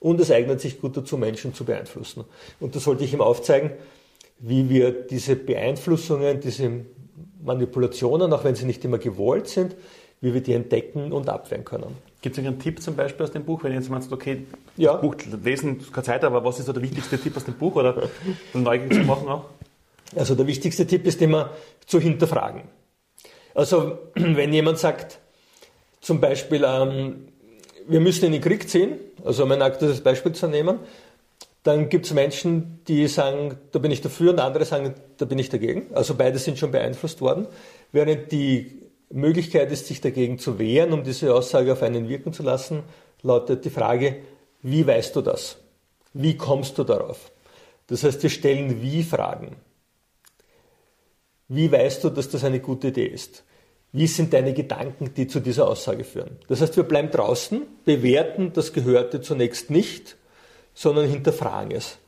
Und 0.00 0.20
es 0.20 0.32
eignet 0.32 0.60
sich 0.60 0.80
gut 0.80 0.96
dazu, 0.96 1.16
Menschen 1.16 1.54
zu 1.54 1.64
beeinflussen. 1.64 2.24
Und 2.58 2.74
das 2.74 2.84
sollte 2.84 3.04
ich 3.04 3.12
ihm 3.12 3.20
aufzeigen, 3.20 3.70
wie 4.40 4.68
wir 4.68 4.90
diese 4.90 5.36
Beeinflussungen, 5.36 6.40
diese 6.40 6.84
Manipulationen, 7.40 8.32
auch 8.32 8.42
wenn 8.42 8.56
sie 8.56 8.64
nicht 8.64 8.84
immer 8.84 8.98
gewollt 8.98 9.46
sind, 9.46 9.76
wie 10.22 10.32
wir 10.32 10.40
die 10.40 10.54
entdecken 10.54 11.12
und 11.12 11.28
abwehren 11.28 11.64
können. 11.64 11.96
Gibt 12.22 12.38
es 12.38 12.44
einen 12.44 12.58
Tipp 12.58 12.80
zum 12.80 12.94
Beispiel 12.94 13.24
aus 13.26 13.32
dem 13.32 13.44
Buch, 13.44 13.64
wenn 13.64 13.72
jetzt 13.72 13.84
jemand 13.84 14.04
sagt, 14.04 14.14
okay, 14.14 14.46
ja. 14.76 14.92
das 14.92 15.02
Buch 15.02 15.16
lesen, 15.42 15.84
keine 15.92 16.04
Zeit, 16.04 16.24
aber 16.24 16.42
was 16.44 16.60
ist 16.60 16.66
so 16.66 16.72
der 16.72 16.82
wichtigste 16.82 17.18
Tipp 17.18 17.36
aus 17.36 17.44
dem 17.44 17.54
Buch 17.54 17.74
oder 17.74 18.08
neugierig 18.54 18.94
zu 18.94 19.00
machen 19.00 19.28
auch? 19.28 19.44
Also 20.14 20.34
der 20.34 20.46
wichtigste 20.46 20.86
Tipp 20.86 21.06
ist 21.06 21.20
immer 21.20 21.50
zu 21.84 21.98
hinterfragen. 21.98 22.62
Also 23.54 23.98
wenn 24.14 24.52
jemand 24.52 24.78
sagt, 24.78 25.18
zum 26.00 26.20
Beispiel, 26.20 26.64
ähm, 26.64 27.28
wir 27.88 28.00
müssen 28.00 28.26
in 28.26 28.32
den 28.32 28.40
Krieg 28.40 28.68
ziehen, 28.68 28.98
also 29.24 29.42
um 29.42 29.50
ein 29.50 29.62
aktuelles 29.62 30.00
Beispiel 30.00 30.32
zu 30.32 30.46
nehmen, 30.46 30.78
dann 31.64 31.88
gibt 31.88 32.06
es 32.06 32.14
Menschen, 32.14 32.80
die 32.86 33.06
sagen, 33.08 33.56
da 33.72 33.78
bin 33.78 33.90
ich 33.90 34.00
dafür 34.00 34.30
und 34.32 34.40
andere 34.40 34.64
sagen, 34.64 34.94
da 35.18 35.24
bin 35.24 35.38
ich 35.38 35.48
dagegen. 35.48 35.86
Also 35.94 36.14
beide 36.14 36.38
sind 36.38 36.58
schon 36.58 36.72
beeinflusst 36.72 37.20
worden. 37.20 37.46
Während 37.92 38.32
die 38.32 38.81
Möglichkeit 39.12 39.70
ist, 39.72 39.86
sich 39.86 40.00
dagegen 40.00 40.38
zu 40.38 40.58
wehren, 40.58 40.92
um 40.92 41.04
diese 41.04 41.34
Aussage 41.34 41.72
auf 41.72 41.82
einen 41.82 42.08
wirken 42.08 42.32
zu 42.32 42.42
lassen, 42.42 42.82
lautet 43.22 43.64
die 43.64 43.70
Frage, 43.70 44.16
wie 44.62 44.86
weißt 44.86 45.14
du 45.16 45.20
das? 45.20 45.58
Wie 46.14 46.36
kommst 46.36 46.78
du 46.78 46.84
darauf? 46.84 47.30
Das 47.86 48.04
heißt, 48.04 48.22
wir 48.22 48.30
stellen 48.30 48.80
Wie-Fragen. 48.80 49.56
Wie 51.48 51.70
weißt 51.70 52.04
du, 52.04 52.10
dass 52.10 52.30
das 52.30 52.44
eine 52.44 52.60
gute 52.60 52.88
Idee 52.88 53.06
ist? 53.06 53.44
Wie 53.92 54.06
sind 54.06 54.32
deine 54.32 54.54
Gedanken, 54.54 55.12
die 55.14 55.26
zu 55.26 55.40
dieser 55.40 55.68
Aussage 55.68 56.04
führen? 56.04 56.38
Das 56.48 56.62
heißt, 56.62 56.76
wir 56.76 56.84
bleiben 56.84 57.10
draußen, 57.10 57.62
bewerten 57.84 58.52
das 58.54 58.72
Gehörte 58.72 59.20
zunächst 59.20 59.70
nicht, 59.70 60.16
sondern 60.72 61.06
hinterfragen 61.06 61.72
es. 61.72 61.98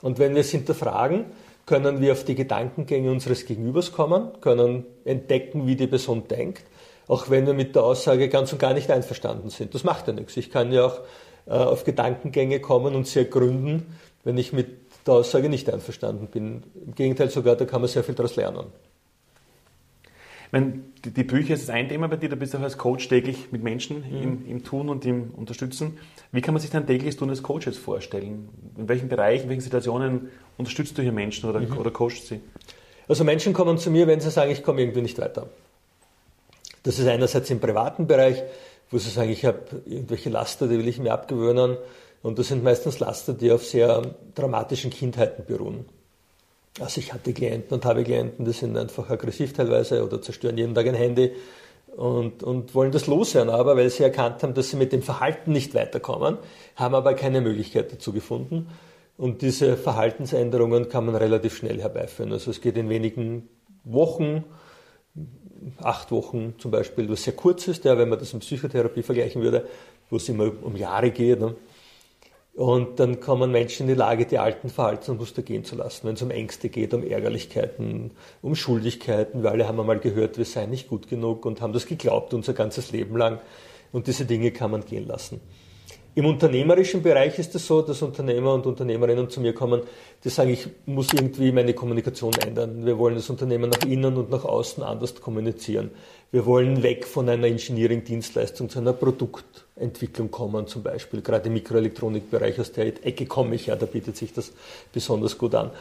Und 0.00 0.20
wenn 0.20 0.34
wir 0.34 0.42
es 0.42 0.50
hinterfragen, 0.50 1.24
können 1.66 2.00
wir 2.00 2.12
auf 2.12 2.24
die 2.24 2.34
Gedankengänge 2.34 3.10
unseres 3.10 3.46
Gegenübers 3.46 3.92
kommen, 3.92 4.40
können 4.40 4.84
entdecken, 5.04 5.66
wie 5.66 5.76
die 5.76 5.86
Person 5.86 6.28
denkt, 6.28 6.64
auch 7.08 7.30
wenn 7.30 7.46
wir 7.46 7.54
mit 7.54 7.74
der 7.74 7.84
Aussage 7.84 8.28
ganz 8.28 8.52
und 8.52 8.58
gar 8.58 8.74
nicht 8.74 8.90
einverstanden 8.90 9.50
sind. 9.50 9.74
Das 9.74 9.84
macht 9.84 10.06
ja 10.06 10.12
nichts. 10.12 10.36
Ich 10.36 10.50
kann 10.50 10.72
ja 10.72 10.86
auch 10.86 11.00
äh, 11.46 11.52
auf 11.52 11.84
Gedankengänge 11.84 12.60
kommen 12.60 12.94
und 12.94 13.06
sie 13.06 13.20
ergründen, 13.20 13.96
wenn 14.24 14.38
ich 14.38 14.52
mit 14.52 14.84
der 15.06 15.14
Aussage 15.14 15.48
nicht 15.48 15.70
einverstanden 15.72 16.28
bin. 16.28 16.62
Im 16.86 16.94
Gegenteil 16.94 17.30
sogar, 17.30 17.56
da 17.56 17.64
kann 17.64 17.80
man 17.80 17.88
sehr 17.88 18.04
viel 18.04 18.14
daraus 18.14 18.36
lernen. 18.36 18.66
Meine, 20.54 20.82
die, 21.04 21.10
die, 21.10 21.24
Bücher 21.24 21.54
ist 21.54 21.68
ein 21.68 21.88
Thema 21.88 22.06
bei 22.06 22.14
dir, 22.14 22.28
du 22.28 22.36
bist 22.36 22.54
auch 22.54 22.60
als 22.60 22.78
Coach 22.78 23.08
täglich 23.08 23.50
mit 23.50 23.64
Menschen 23.64 24.04
mhm. 24.08 24.22
im, 24.22 24.46
im, 24.46 24.62
Tun 24.62 24.88
und 24.88 25.04
im 25.04 25.32
Unterstützen. 25.36 25.98
Wie 26.30 26.40
kann 26.42 26.54
man 26.54 26.60
sich 26.60 26.70
dein 26.70 26.86
tägliches 26.86 27.16
Tun 27.16 27.28
als 27.28 27.42
Coach 27.42 27.66
jetzt 27.66 27.80
vorstellen? 27.80 28.48
In 28.78 28.88
welchen 28.88 29.08
Bereichen, 29.08 29.42
in 29.42 29.48
welchen 29.48 29.62
Situationen 29.62 30.28
unterstützt 30.56 30.96
du 30.96 31.02
hier 31.02 31.10
Menschen 31.10 31.50
oder, 31.50 31.58
mhm. 31.58 31.76
oder 31.76 31.90
coachst 31.90 32.28
sie? 32.28 32.38
Also 33.08 33.24
Menschen 33.24 33.52
kommen 33.52 33.78
zu 33.78 33.90
mir, 33.90 34.06
wenn 34.06 34.20
sie 34.20 34.30
sagen, 34.30 34.52
ich 34.52 34.62
komme 34.62 34.80
irgendwie 34.80 35.02
nicht 35.02 35.18
weiter. 35.18 35.48
Das 36.84 37.00
ist 37.00 37.08
einerseits 37.08 37.50
im 37.50 37.58
privaten 37.58 38.06
Bereich, 38.06 38.40
wo 38.92 38.98
sie 38.98 39.10
sagen, 39.10 39.30
ich 39.30 39.44
habe 39.44 39.58
irgendwelche 39.86 40.30
Laster, 40.30 40.68
die 40.68 40.78
will 40.78 40.86
ich 40.86 41.00
mir 41.00 41.14
abgewöhnen. 41.14 41.78
Und 42.22 42.38
das 42.38 42.46
sind 42.46 42.62
meistens 42.62 43.00
Laster, 43.00 43.32
die 43.32 43.50
auf 43.50 43.66
sehr 43.66 44.02
dramatischen 44.36 44.92
Kindheiten 44.92 45.46
beruhen. 45.46 45.84
Also 46.80 47.00
ich 47.00 47.12
hatte 47.12 47.32
Klienten 47.32 47.74
und 47.74 47.84
habe 47.84 48.02
Klienten, 48.02 48.44
die 48.44 48.52
sind 48.52 48.76
einfach 48.76 49.08
aggressiv 49.08 49.52
teilweise 49.52 50.04
oder 50.04 50.20
zerstören 50.20 50.58
jeden 50.58 50.74
Tag 50.74 50.86
ein 50.88 50.94
Handy 50.94 51.32
und, 51.96 52.42
und 52.42 52.74
wollen 52.74 52.90
das 52.90 53.06
loswerden, 53.06 53.50
aber 53.50 53.76
weil 53.76 53.88
sie 53.90 54.02
erkannt 54.02 54.42
haben, 54.42 54.54
dass 54.54 54.70
sie 54.70 54.76
mit 54.76 54.92
dem 54.92 55.02
Verhalten 55.02 55.52
nicht 55.52 55.74
weiterkommen, 55.74 56.38
haben 56.74 56.94
aber 56.94 57.14
keine 57.14 57.40
Möglichkeit 57.40 57.92
dazu 57.92 58.12
gefunden. 58.12 58.68
Und 59.16 59.42
diese 59.42 59.76
Verhaltensänderungen 59.76 60.88
kann 60.88 61.06
man 61.06 61.14
relativ 61.14 61.56
schnell 61.56 61.80
herbeiführen. 61.80 62.32
Also 62.32 62.50
es 62.50 62.60
geht 62.60 62.76
in 62.76 62.88
wenigen 62.88 63.48
Wochen, 63.84 64.42
acht 65.78 66.10
Wochen 66.10 66.54
zum 66.58 66.72
Beispiel, 66.72 67.08
was 67.08 67.22
sehr 67.22 67.34
kurz 67.34 67.68
ist, 67.68 67.84
ja, 67.84 67.96
wenn 67.96 68.08
man 68.08 68.18
das 68.18 68.32
in 68.32 68.40
Psychotherapie 68.40 69.02
vergleichen 69.02 69.40
würde, 69.40 69.68
wo 70.10 70.16
es 70.16 70.28
immer 70.28 70.50
um 70.62 70.74
Jahre 70.74 71.12
geht. 71.12 71.38
Ne? 71.38 71.54
Und 72.54 73.00
dann 73.00 73.18
kommen 73.18 73.50
Menschen 73.50 73.82
in 73.82 73.88
die 73.88 73.98
Lage, 73.98 74.26
die 74.26 74.38
alten 74.38 74.68
Verhaltensmuster 74.68 75.42
gehen 75.42 75.64
zu 75.64 75.74
lassen, 75.74 76.06
wenn 76.06 76.14
es 76.14 76.22
um 76.22 76.30
Ängste 76.30 76.68
geht, 76.68 76.94
um 76.94 77.02
Ärgerlichkeiten, 77.02 78.12
um 78.42 78.54
Schuldigkeiten. 78.54 79.42
Wir 79.42 79.50
alle 79.50 79.66
haben 79.66 79.80
einmal 79.80 79.98
gehört, 79.98 80.38
wir 80.38 80.44
seien 80.44 80.70
nicht 80.70 80.88
gut 80.88 81.08
genug 81.08 81.46
und 81.46 81.60
haben 81.60 81.72
das 81.72 81.86
geglaubt 81.86 82.32
unser 82.32 82.52
ganzes 82.52 82.92
Leben 82.92 83.16
lang. 83.16 83.40
Und 83.90 84.06
diese 84.06 84.24
Dinge 84.24 84.52
kann 84.52 84.70
man 84.70 84.84
gehen 84.84 85.06
lassen. 85.06 85.40
Im 86.16 86.26
unternehmerischen 86.26 87.02
Bereich 87.02 87.40
ist 87.40 87.56
es 87.56 87.66
so, 87.66 87.82
dass 87.82 88.00
Unternehmer 88.00 88.54
und 88.54 88.66
Unternehmerinnen 88.66 89.28
zu 89.30 89.40
mir 89.40 89.52
kommen, 89.52 89.82
die 90.22 90.28
sagen, 90.28 90.50
ich 90.50 90.68
muss 90.86 91.12
irgendwie 91.12 91.50
meine 91.50 91.74
Kommunikation 91.74 92.32
ändern. 92.34 92.86
Wir 92.86 92.96
wollen 92.98 93.16
das 93.16 93.28
Unternehmen 93.30 93.70
nach 93.70 93.84
innen 93.84 94.16
und 94.16 94.30
nach 94.30 94.44
außen 94.44 94.84
anders 94.84 95.20
kommunizieren. 95.20 95.90
Wir 96.30 96.46
wollen 96.46 96.84
weg 96.84 97.04
von 97.04 97.28
einer 97.28 97.48
Engineering-Dienstleistung 97.48 98.68
zu 98.68 98.78
einer 98.78 98.92
Produktentwicklung 98.92 100.30
kommen, 100.30 100.68
zum 100.68 100.84
Beispiel. 100.84 101.20
Gerade 101.20 101.48
im 101.48 101.54
Mikroelektronikbereich, 101.54 102.60
aus 102.60 102.70
der 102.70 102.86
Ecke 102.86 103.26
komme 103.26 103.56
ich 103.56 103.66
ja, 103.66 103.74
da 103.74 103.86
bietet 103.86 104.16
sich 104.16 104.32
das 104.32 104.52
besonders 104.92 105.36
gut 105.36 105.56
an. 105.56 105.72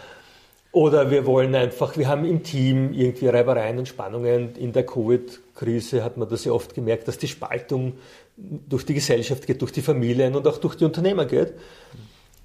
Oder 0.71 1.11
wir 1.11 1.27
wollen 1.27 1.53
einfach, 1.53 1.97
wir 1.97 2.07
haben 2.07 2.25
im 2.25 2.41
Team 2.41 2.93
irgendwie 2.93 3.27
Reibereien 3.27 3.77
und 3.77 3.87
Spannungen. 3.87 4.55
In 4.55 4.73
der 4.73 4.83
Covid-Krise 4.83 6.03
hat 6.03 6.17
man 6.17 6.27
das 6.27 6.45
ja 6.45 6.51
oft 6.51 6.73
gemerkt, 6.73 7.07
dass 7.07 7.19
die 7.19 7.27
Spaltung 7.27 7.93
durch 8.35 8.85
die 8.85 8.93
Gesellschaft 8.93 9.45
geht, 9.45 9.61
durch 9.61 9.71
die 9.71 9.81
Familien 9.81 10.35
und 10.35 10.47
auch 10.47 10.57
durch 10.57 10.75
die 10.75 10.85
Unternehmer 10.85 11.25
geht. 11.25 11.53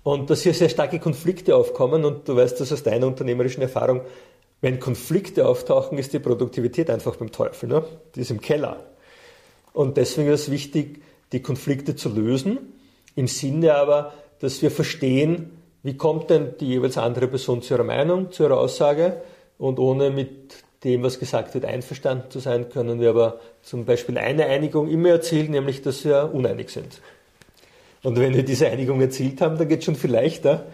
Und 0.02 0.30
dass 0.30 0.42
hier 0.42 0.54
sehr 0.54 0.68
starke 0.68 0.99
Konflikte 0.99 1.57
aufkommen 1.57 2.04
und 2.04 2.28
du 2.28 2.37
weißt 2.37 2.61
das 2.61 2.73
aus 2.73 2.83
deiner 2.83 3.07
unternehmerischen 3.07 3.62
Erfahrung, 3.62 4.02
wenn 4.61 4.80
Konflikte 4.80 5.47
auftauchen, 5.47 5.99
ist 5.99 6.12
die 6.12 6.18
Produktivität 6.18 6.90
einfach 6.90 7.16
beim 7.16 7.30
Teufel. 7.30 7.68
Ne? 7.68 7.85
Die 8.14 8.21
ist 8.21 8.30
im 8.30 8.40
Keller. 8.40 8.85
Und 9.73 9.97
deswegen 9.97 10.30
ist 10.30 10.42
es 10.42 10.50
wichtig, 10.50 11.02
die 11.33 11.40
Konflikte 11.42 11.95
zu 11.95 12.09
lösen, 12.09 12.59
im 13.14 13.28
Sinne 13.28 13.75
aber, 13.75 14.12
dass 14.40 14.62
wir 14.62 14.71
verstehen, 14.71 15.50
wie 15.83 15.97
kommt 15.97 16.30
denn 16.30 16.54
die 16.59 16.66
jeweils 16.66 16.99
andere 16.99 17.28
Person 17.28 17.62
zu 17.62 17.75
ihrer 17.75 17.85
Meinung, 17.85 18.33
zu 18.33 18.45
ihrer 18.45 18.59
Aussage? 18.59 19.23
Und 19.59 19.78
ohne 19.78 20.11
mit 20.11 20.64
dem, 20.85 21.03
was 21.03 21.19
gesagt 21.19 21.55
wird, 21.55 21.65
einverstanden 21.65 22.31
zu 22.31 22.39
sein, 22.39 22.69
können 22.69 23.01
wir 23.01 23.11
aber 23.11 23.41
zum 23.63 23.85
Beispiel 23.85 24.17
eine 24.19 24.47
Einigung 24.47 24.89
immer 24.89 25.11
erzielen, 25.11 25.51
nämlich 25.51 25.83
dass 25.83 26.05
wir 26.05 26.31
uneinig 26.33 26.71
sind. 26.71 27.01
Und 28.03 28.19
wenn 28.19 28.35
wir 28.35 28.45
diese 28.45 28.69
Einigung 28.69 29.01
erzielt 29.01 29.41
haben, 29.41 29.59
dann 29.59 29.69
geht 29.69 29.81
es 29.81 29.85
schon 29.85 29.97
viel 29.97 30.13
leichter, 30.13 30.67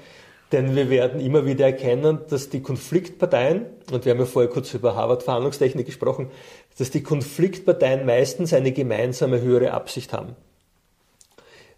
denn 0.52 0.76
wir 0.76 0.90
werden 0.90 1.20
immer 1.20 1.46
wieder 1.46 1.64
erkennen, 1.64 2.20
dass 2.28 2.50
die 2.50 2.60
Konfliktparteien, 2.60 3.64
und 3.90 4.04
wir 4.04 4.12
haben 4.12 4.20
ja 4.20 4.26
vorher 4.26 4.50
kurz 4.50 4.74
über 4.74 4.94
Harvard-Verhandlungstechnik 4.94 5.86
gesprochen, 5.86 6.30
dass 6.78 6.90
die 6.90 7.02
Konfliktparteien 7.02 8.04
meistens 8.04 8.52
eine 8.52 8.72
gemeinsame 8.72 9.40
höhere 9.40 9.72
Absicht 9.72 10.12
haben. 10.12 10.36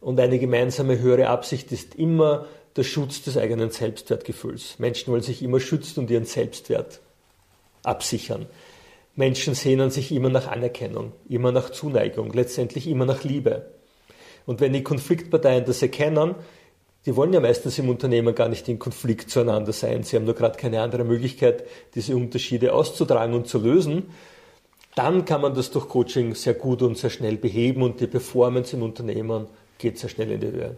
Und 0.00 0.18
eine 0.20 0.38
gemeinsame 0.38 0.98
höhere 0.98 1.28
Absicht 1.28 1.70
ist 1.70 1.94
immer 1.94 2.46
der 2.76 2.82
Schutz 2.82 3.22
des 3.22 3.36
eigenen 3.36 3.70
Selbstwertgefühls. 3.70 4.78
Menschen 4.78 5.12
wollen 5.12 5.22
sich 5.22 5.42
immer 5.42 5.60
schützen 5.60 6.00
und 6.00 6.10
ihren 6.10 6.26
Selbstwert 6.26 7.00
absichern. 7.86 8.46
Menschen 9.14 9.54
sehnen 9.54 9.90
sich 9.90 10.12
immer 10.12 10.28
nach 10.28 10.48
Anerkennung, 10.48 11.12
immer 11.28 11.52
nach 11.52 11.70
Zuneigung, 11.70 12.32
letztendlich 12.32 12.86
immer 12.86 13.06
nach 13.06 13.24
Liebe. 13.24 13.70
Und 14.44 14.60
wenn 14.60 14.72
die 14.72 14.82
Konfliktparteien 14.82 15.64
das 15.64 15.82
erkennen, 15.82 16.34
die 17.06 17.16
wollen 17.16 17.32
ja 17.32 17.40
meistens 17.40 17.78
im 17.78 17.88
Unternehmen 17.88 18.34
gar 18.34 18.48
nicht 18.48 18.68
in 18.68 18.78
Konflikt 18.78 19.30
zueinander 19.30 19.72
sein. 19.72 20.02
Sie 20.02 20.16
haben 20.16 20.24
nur 20.24 20.34
gerade 20.34 20.58
keine 20.58 20.82
andere 20.82 21.04
Möglichkeit, 21.04 21.64
diese 21.94 22.16
Unterschiede 22.16 22.74
auszutragen 22.74 23.34
und 23.34 23.46
zu 23.46 23.58
lösen. 23.58 24.10
Dann 24.96 25.24
kann 25.24 25.40
man 25.40 25.54
das 25.54 25.70
durch 25.70 25.88
Coaching 25.88 26.34
sehr 26.34 26.54
gut 26.54 26.82
und 26.82 26.98
sehr 26.98 27.10
schnell 27.10 27.36
beheben 27.36 27.82
und 27.82 28.00
die 28.00 28.06
Performance 28.06 28.74
im 28.74 28.82
Unternehmen 28.82 29.46
geht 29.78 29.98
sehr 29.98 30.10
schnell 30.10 30.32
in 30.32 30.40
die 30.40 30.46
Höhe. 30.48 30.76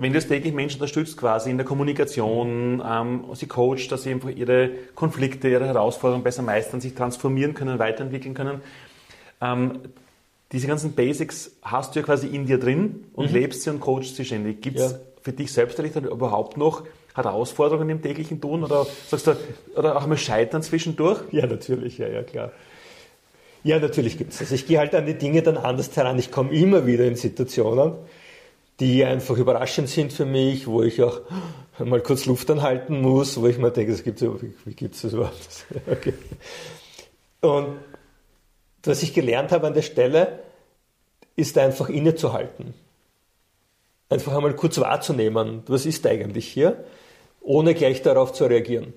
Wenn 0.00 0.12
du 0.12 0.18
jetzt 0.18 0.28
täglich 0.28 0.54
Menschen 0.54 0.76
unterstützt, 0.76 1.16
quasi 1.16 1.50
in 1.50 1.58
der 1.58 1.66
Kommunikation, 1.66 2.80
ähm, 2.86 3.24
sie 3.34 3.46
coacht, 3.46 3.90
dass 3.90 4.04
sie 4.04 4.12
einfach 4.12 4.30
ihre 4.30 4.70
Konflikte, 4.94 5.48
ihre 5.48 5.66
Herausforderungen 5.66 6.22
besser 6.22 6.42
meistern, 6.42 6.80
sich 6.80 6.94
transformieren 6.94 7.54
können, 7.54 7.80
weiterentwickeln 7.80 8.34
können, 8.34 8.60
ähm, 9.40 9.80
diese 10.52 10.66
ganzen 10.66 10.92
Basics 10.92 11.50
hast 11.62 11.94
du 11.94 12.00
ja 12.00 12.06
quasi 12.06 12.28
in 12.28 12.46
dir 12.46 12.58
drin 12.58 13.04
und 13.12 13.30
mhm. 13.30 13.34
lebst 13.34 13.62
sie 13.62 13.70
und 13.70 13.80
coachst 13.80 14.16
sie 14.16 14.24
ständig. 14.24 14.62
Gibt 14.62 14.78
es 14.78 14.92
ja. 14.92 14.98
für 15.20 15.32
dich 15.32 15.52
selbst 15.52 15.78
überhaupt 15.78 16.56
noch 16.56 16.84
Herausforderungen 17.14 17.90
im 17.90 18.02
täglichen 18.02 18.40
Tun 18.40 18.64
oder 18.64 18.86
sagst 19.08 19.26
du, 19.26 19.36
oder 19.74 19.96
auch 19.96 20.04
einmal 20.04 20.16
Scheitern 20.16 20.62
zwischendurch? 20.62 21.20
Ja, 21.32 21.46
natürlich, 21.46 21.98
ja, 21.98 22.08
ja, 22.08 22.22
klar. 22.22 22.52
Ja, 23.64 23.78
natürlich 23.78 24.16
gibt 24.16 24.32
es 24.32 24.38
das. 24.38 24.52
Ich 24.52 24.66
gehe 24.66 24.78
halt 24.78 24.94
an 24.94 25.04
die 25.04 25.14
Dinge 25.14 25.42
dann 25.42 25.56
anders 25.56 25.94
heran. 25.96 26.18
Ich 26.18 26.30
komme 26.30 26.52
immer 26.52 26.86
wieder 26.86 27.04
in 27.04 27.16
Situationen, 27.16 27.94
die 28.80 29.04
einfach 29.04 29.36
überraschend 29.36 29.88
sind 29.88 30.12
für 30.12 30.24
mich, 30.24 30.66
wo 30.66 30.82
ich 30.82 31.02
auch 31.02 31.20
mal 31.78 32.00
kurz 32.00 32.26
Luft 32.26 32.50
anhalten 32.50 33.00
muss, 33.00 33.40
wo 33.40 33.46
ich 33.46 33.58
mir 33.58 33.70
denke, 33.70 33.92
das 33.92 34.04
gibt's 34.04 34.22
wie 34.22 34.74
gibt 34.74 34.94
es 34.94 35.02
das 35.02 35.12
überhaupt? 35.12 35.66
okay. 35.90 36.14
Und 37.40 37.78
was 38.84 39.02
ich 39.02 39.14
gelernt 39.14 39.52
habe 39.52 39.66
an 39.66 39.74
der 39.74 39.82
Stelle, 39.82 40.40
ist 41.36 41.58
einfach 41.58 41.88
innezuhalten. 41.88 42.74
Einfach 44.08 44.34
einmal 44.34 44.54
kurz 44.54 44.78
wahrzunehmen, 44.78 45.62
was 45.66 45.84
ist 45.84 46.06
eigentlich 46.06 46.48
hier, 46.48 46.84
ohne 47.40 47.74
gleich 47.74 48.02
darauf 48.02 48.32
zu 48.32 48.46
reagieren. 48.46 48.94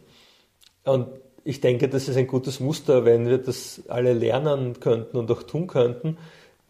Und 0.83 1.07
ich 1.43 1.59
denke, 1.59 1.89
das 1.89 2.07
ist 2.07 2.17
ein 2.17 2.27
gutes 2.27 2.59
Muster, 2.59 3.03
wenn 3.03 3.27
wir 3.27 3.37
das 3.37 3.81
alle 3.87 4.13
lernen 4.13 4.79
könnten 4.79 5.17
und 5.17 5.29
auch 5.31 5.43
tun 5.43 5.67
könnten, 5.67 6.17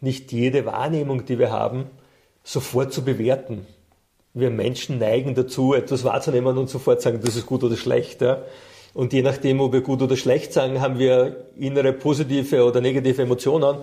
nicht 0.00 0.32
jede 0.32 0.66
Wahrnehmung, 0.66 1.24
die 1.24 1.38
wir 1.38 1.50
haben, 1.50 1.86
sofort 2.44 2.92
zu 2.92 3.02
bewerten. 3.02 3.66
Wir 4.34 4.50
Menschen 4.50 4.98
neigen 4.98 5.34
dazu, 5.34 5.74
etwas 5.74 6.04
wahrzunehmen 6.04 6.56
und 6.56 6.70
sofort 6.70 7.02
sagen, 7.02 7.20
das 7.22 7.36
ist 7.36 7.46
gut 7.46 7.62
oder 7.64 7.76
schlecht. 7.76 8.22
Ja? 8.22 8.42
Und 8.94 9.12
je 9.12 9.22
nachdem, 9.22 9.60
ob 9.60 9.72
wir 9.72 9.80
gut 9.82 10.02
oder 10.02 10.16
schlecht 10.16 10.52
sagen, 10.52 10.80
haben 10.80 10.98
wir 10.98 11.46
innere 11.56 11.92
positive 11.92 12.64
oder 12.64 12.80
negative 12.80 13.22
Emotionen, 13.22 13.78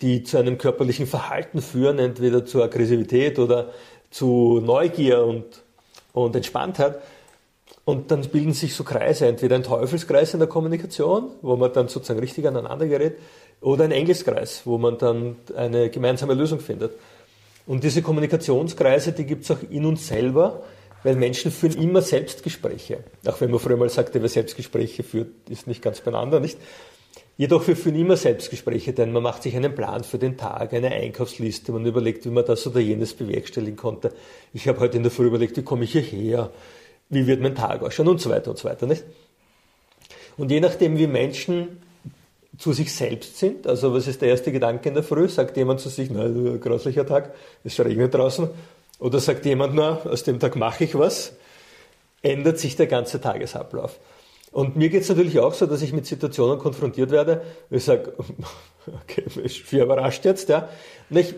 die 0.00 0.22
zu 0.24 0.38
einem 0.38 0.58
körperlichen 0.58 1.06
Verhalten 1.06 1.62
führen, 1.62 1.98
entweder 1.98 2.44
zur 2.44 2.64
Aggressivität 2.64 3.38
oder 3.38 3.70
zu 4.10 4.60
Neugier 4.64 5.24
und, 5.24 5.44
und 6.12 6.34
Entspanntheit. 6.34 6.98
Und 7.84 8.10
dann 8.10 8.22
bilden 8.22 8.52
sich 8.52 8.74
so 8.74 8.84
Kreise, 8.84 9.26
entweder 9.26 9.56
ein 9.56 9.64
Teufelskreis 9.64 10.34
in 10.34 10.40
der 10.40 10.48
Kommunikation, 10.48 11.30
wo 11.42 11.56
man 11.56 11.72
dann 11.72 11.88
sozusagen 11.88 12.20
richtig 12.20 12.46
aneinander 12.46 12.86
gerät, 12.86 13.16
oder 13.60 13.84
ein 13.84 13.92
Engelskreis, 13.92 14.62
wo 14.64 14.78
man 14.78 14.98
dann 14.98 15.36
eine 15.56 15.88
gemeinsame 15.88 16.34
Lösung 16.34 16.60
findet. 16.60 16.92
Und 17.66 17.84
diese 17.84 18.02
Kommunikationskreise, 18.02 19.12
die 19.12 19.24
gibt 19.24 19.44
es 19.44 19.50
auch 19.50 19.58
in 19.70 19.84
uns 19.84 20.06
selber, 20.06 20.62
weil 21.02 21.16
Menschen 21.16 21.50
führen 21.50 21.80
immer 21.80 22.02
Selbstgespräche. 22.02 23.04
Auch 23.26 23.40
wenn 23.40 23.50
man 23.50 23.60
früher 23.60 23.76
mal 23.76 23.88
sagte, 23.88 24.20
wer 24.20 24.28
Selbstgespräche 24.28 25.02
führt, 25.02 25.28
ist 25.48 25.66
nicht 25.66 25.82
ganz 25.82 26.00
beieinander, 26.00 26.40
nicht? 26.40 26.58
Jedoch 27.38 27.66
wir 27.66 27.76
führen 27.76 27.96
immer 27.96 28.16
Selbstgespräche, 28.16 28.92
denn 28.92 29.10
man 29.10 29.22
macht 29.22 29.42
sich 29.42 29.56
einen 29.56 29.74
Plan 29.74 30.04
für 30.04 30.18
den 30.18 30.36
Tag, 30.36 30.74
eine 30.74 30.90
Einkaufsliste, 30.90 31.72
man 31.72 31.86
überlegt, 31.86 32.24
wie 32.26 32.30
man 32.30 32.44
das 32.44 32.66
oder 32.66 32.78
jenes 32.78 33.14
bewerkstelligen 33.14 33.76
konnte. 33.76 34.12
Ich 34.52 34.68
habe 34.68 34.80
heute 34.80 34.98
in 34.98 35.02
der 35.02 35.10
Früh 35.10 35.26
überlegt, 35.26 35.56
wie 35.56 35.62
komme 35.62 35.84
ich 35.84 35.92
hierher, 35.92 36.50
wie 37.08 37.26
wird 37.26 37.40
mein 37.40 37.54
Tag 37.54 37.82
ausschauen 37.82 38.08
und 38.08 38.20
so 38.20 38.28
weiter 38.30 38.50
und 38.50 38.58
so 38.58 38.68
weiter, 38.68 38.86
nicht? 38.86 39.04
Und 40.36 40.50
je 40.50 40.60
nachdem, 40.60 40.98
wie 40.98 41.06
Menschen 41.06 41.82
zu 42.58 42.72
sich 42.72 42.94
selbst 42.94 43.38
sind. 43.38 43.66
Also 43.66 43.94
was 43.94 44.06
ist 44.06 44.20
der 44.20 44.28
erste 44.28 44.52
Gedanke 44.52 44.88
in 44.88 44.94
der 44.94 45.02
Früh? 45.02 45.28
Sagt 45.28 45.56
jemand 45.56 45.80
zu 45.80 45.88
sich, 45.88 46.10
na, 46.10 46.28
grauslicher 46.58 47.06
Tag, 47.06 47.34
es 47.64 47.78
regnet 47.80 48.14
draußen. 48.14 48.48
Oder 48.98 49.20
sagt 49.20 49.44
jemand, 49.46 49.74
na, 49.74 50.00
aus 50.04 50.22
dem 50.22 50.38
Tag 50.38 50.56
mache 50.56 50.84
ich 50.84 50.96
was. 50.96 51.32
Ändert 52.20 52.58
sich 52.58 52.76
der 52.76 52.86
ganze 52.86 53.20
Tagesablauf. 53.20 53.98
Und 54.52 54.76
mir 54.76 54.90
geht 54.90 55.02
es 55.02 55.08
natürlich 55.08 55.40
auch 55.40 55.54
so, 55.54 55.66
dass 55.66 55.80
ich 55.80 55.92
mit 55.92 56.06
Situationen 56.06 56.58
konfrontiert 56.58 57.10
werde, 57.10 57.42
wo 57.70 57.76
ich 57.76 57.84
sage, 57.84 58.12
okay, 59.02 59.24
ich 59.44 59.68
bin 59.68 59.80
überrascht 59.80 60.24
jetzt, 60.24 60.48
ja. 60.50 60.68
Und 61.08 61.16
ich 61.16 61.34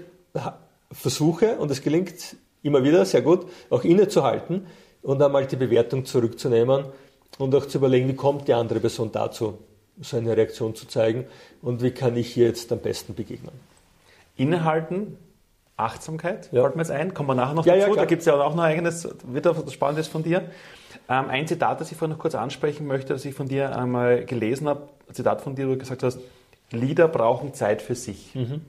versuche, 0.91 1.57
und 1.57 1.71
es 1.71 1.81
gelingt 1.81 2.37
immer 2.63 2.83
wieder 2.83 3.05
sehr 3.05 3.23
gut, 3.23 3.47
auch 3.71 3.85
innezuhalten 3.85 4.67
und 5.03 5.23
einmal 5.23 5.47
die 5.47 5.57
Bewertung 5.57 6.05
zurückzunehmen 6.05 6.87
und 7.39 7.55
auch 7.55 7.67
zu 7.67 7.79
überlegen, 7.79 8.09
wie 8.09 8.17
kommt 8.17 8.49
die 8.49 8.55
andere 8.55 8.81
Person 8.81 9.13
dazu 9.13 9.59
so 10.01 10.17
eine 10.17 10.37
Reaktion 10.37 10.75
zu 10.75 10.87
zeigen 10.87 11.27
und 11.63 11.83
wie 11.83 11.91
kann 11.91 12.17
ich 12.17 12.33
hier 12.33 12.47
jetzt 12.47 12.73
am 12.73 12.81
besten 12.81 13.15
begegnen. 13.15 13.53
Innehalten, 14.37 15.17
Achtsamkeit, 15.77 16.49
ja. 16.53 16.63
fällt 16.63 16.77
mir 16.77 16.83
jetzt 16.83 16.91
ein, 16.91 17.15
kommen 17.15 17.29
wir 17.29 17.35
nachher 17.35 17.55
noch 17.55 17.67
ja, 17.67 17.77
dazu, 17.77 17.91
ja, 17.91 17.97
da 17.97 18.05
gibt 18.05 18.21
es 18.21 18.27
ja 18.27 18.35
auch 18.35 18.55
noch 18.55 18.63
ein 18.63 18.71
eigenes, 18.71 19.09
wieder 19.27 19.57
was 19.57 19.73
Spannendes 19.73 20.09
von 20.09 20.23
dir. 20.23 20.51
Ähm, 21.09 21.29
ein 21.29 21.47
Zitat, 21.47 21.81
das 21.81 21.91
ich 21.91 21.99
vorhin 21.99 22.17
noch 22.17 22.21
kurz 22.21 22.35
ansprechen 22.35 22.87
möchte, 22.87 23.13
das 23.13 23.25
ich 23.25 23.35
von 23.35 23.49
dir 23.49 23.77
einmal 23.77 24.25
gelesen 24.25 24.69
habe, 24.69 24.89
ein 25.09 25.15
Zitat 25.15 25.41
von 25.43 25.55
dir, 25.55 25.67
wo 25.67 25.73
du 25.73 25.79
gesagt 25.79 26.03
hast, 26.03 26.19
Lieder 26.71 27.09
brauchen 27.09 27.55
Zeit 27.55 27.83
für 27.83 27.95
sich. 27.95 28.35
Mhm. 28.35 28.63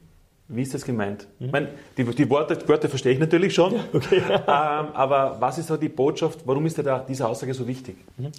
Wie 0.48 0.62
ist 0.62 0.74
das 0.74 0.86
gemeint? 0.86 1.28
Mhm. 1.40 1.46
Ich 1.46 1.52
meine, 1.52 1.70
die, 1.98 2.04
die, 2.04 2.30
Worte, 2.30 2.58
die 2.58 2.68
Wörter 2.68 2.90
verstehe 2.90 3.14
ich 3.14 3.20
natürlich 3.20 3.54
schon, 3.54 3.74
ja, 3.74 3.84
okay. 3.94 4.22
ähm, 4.30 4.42
aber 4.48 5.38
was 5.40 5.58
ist 5.58 5.68
so 5.68 5.78
die 5.78 5.90
Botschaft, 5.90 6.42
warum 6.46 6.66
ist 6.66 6.78
da 6.78 7.00
diese 7.08 7.28
Aussage 7.28 7.54
so 7.54 7.68
wichtig? 7.68 7.98
Mhm. 8.18 8.32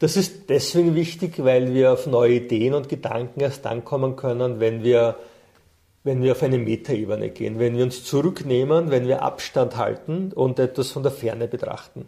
Das 0.00 0.16
ist 0.16 0.48
deswegen 0.48 0.94
wichtig, 0.94 1.44
weil 1.44 1.74
wir 1.74 1.92
auf 1.92 2.06
neue 2.06 2.36
Ideen 2.36 2.72
und 2.72 2.88
Gedanken 2.88 3.40
erst 3.40 3.66
dann 3.66 3.84
kommen 3.84 4.16
können, 4.16 4.58
wenn 4.58 4.82
wir, 4.82 5.16
wenn 6.04 6.22
wir 6.22 6.32
auf 6.32 6.42
eine 6.42 6.56
Metaebene 6.56 7.28
gehen, 7.28 7.58
wenn 7.58 7.76
wir 7.76 7.84
uns 7.84 8.02
zurücknehmen, 8.02 8.90
wenn 8.90 9.06
wir 9.06 9.22
Abstand 9.22 9.76
halten 9.76 10.32
und 10.34 10.58
etwas 10.58 10.90
von 10.90 11.02
der 11.02 11.12
Ferne 11.12 11.48
betrachten. 11.48 12.06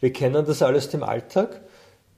Wir 0.00 0.12
kennen 0.12 0.44
das 0.44 0.62
alles 0.62 0.92
im 0.94 1.04
Alltag. 1.04 1.60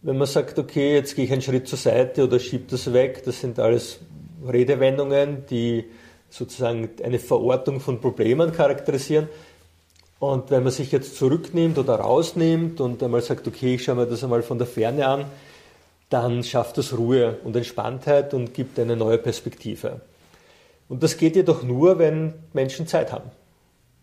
Wenn 0.01 0.17
man 0.17 0.27
sagt, 0.27 0.59
okay, 0.59 0.95
jetzt 0.95 1.15
gehe 1.15 1.27
ich 1.27 1.33
einen 1.33 1.43
Schritt 1.43 1.69
zur 1.69 1.79
Seite 1.79 2.25
oder 2.25 2.39
schiebe 2.39 2.65
das 2.71 2.91
weg, 2.91 3.23
das 3.25 3.43
sind 3.43 3.59
alles 3.59 4.01
Redewendungen, 4.51 5.45
die 5.51 5.85
sozusagen 6.31 6.89
eine 7.05 7.19
Verortung 7.19 7.81
von 7.81 8.01
Problemen 8.01 8.53
charakterisieren. 8.53 9.29
Und 10.21 10.51
wenn 10.51 10.63
man 10.63 10.71
sich 10.71 10.93
jetzt 10.93 11.17
zurücknimmt 11.17 11.79
oder 11.79 11.95
rausnimmt 11.97 12.81
und 12.83 13.03
einmal 13.03 13.23
sagt, 13.23 13.49
okay, 13.49 13.77
ich 13.77 13.85
schaue 13.85 13.95
mir 13.95 14.07
das 14.07 14.23
einmal 14.23 14.43
von 14.43 14.59
der 14.59 14.67
Ferne 14.67 15.09
an, 15.09 15.25
dann 16.11 16.45
schafft 16.45 16.77
das 16.77 16.97
Ruhe 16.97 17.39
und 17.43 17.57
Entspanntheit 17.57 18.35
und 18.35 18.53
gibt 18.53 18.79
eine 18.79 18.97
neue 18.97 19.17
Perspektive. 19.17 20.03
Und 20.91 21.03
das 21.03 21.17
geht 21.17 21.37
jedoch 21.37 21.63
nur, 21.63 21.99
wenn 21.99 22.35
Menschen 22.53 22.87
Zeit 22.87 23.13
haben, 23.13 23.31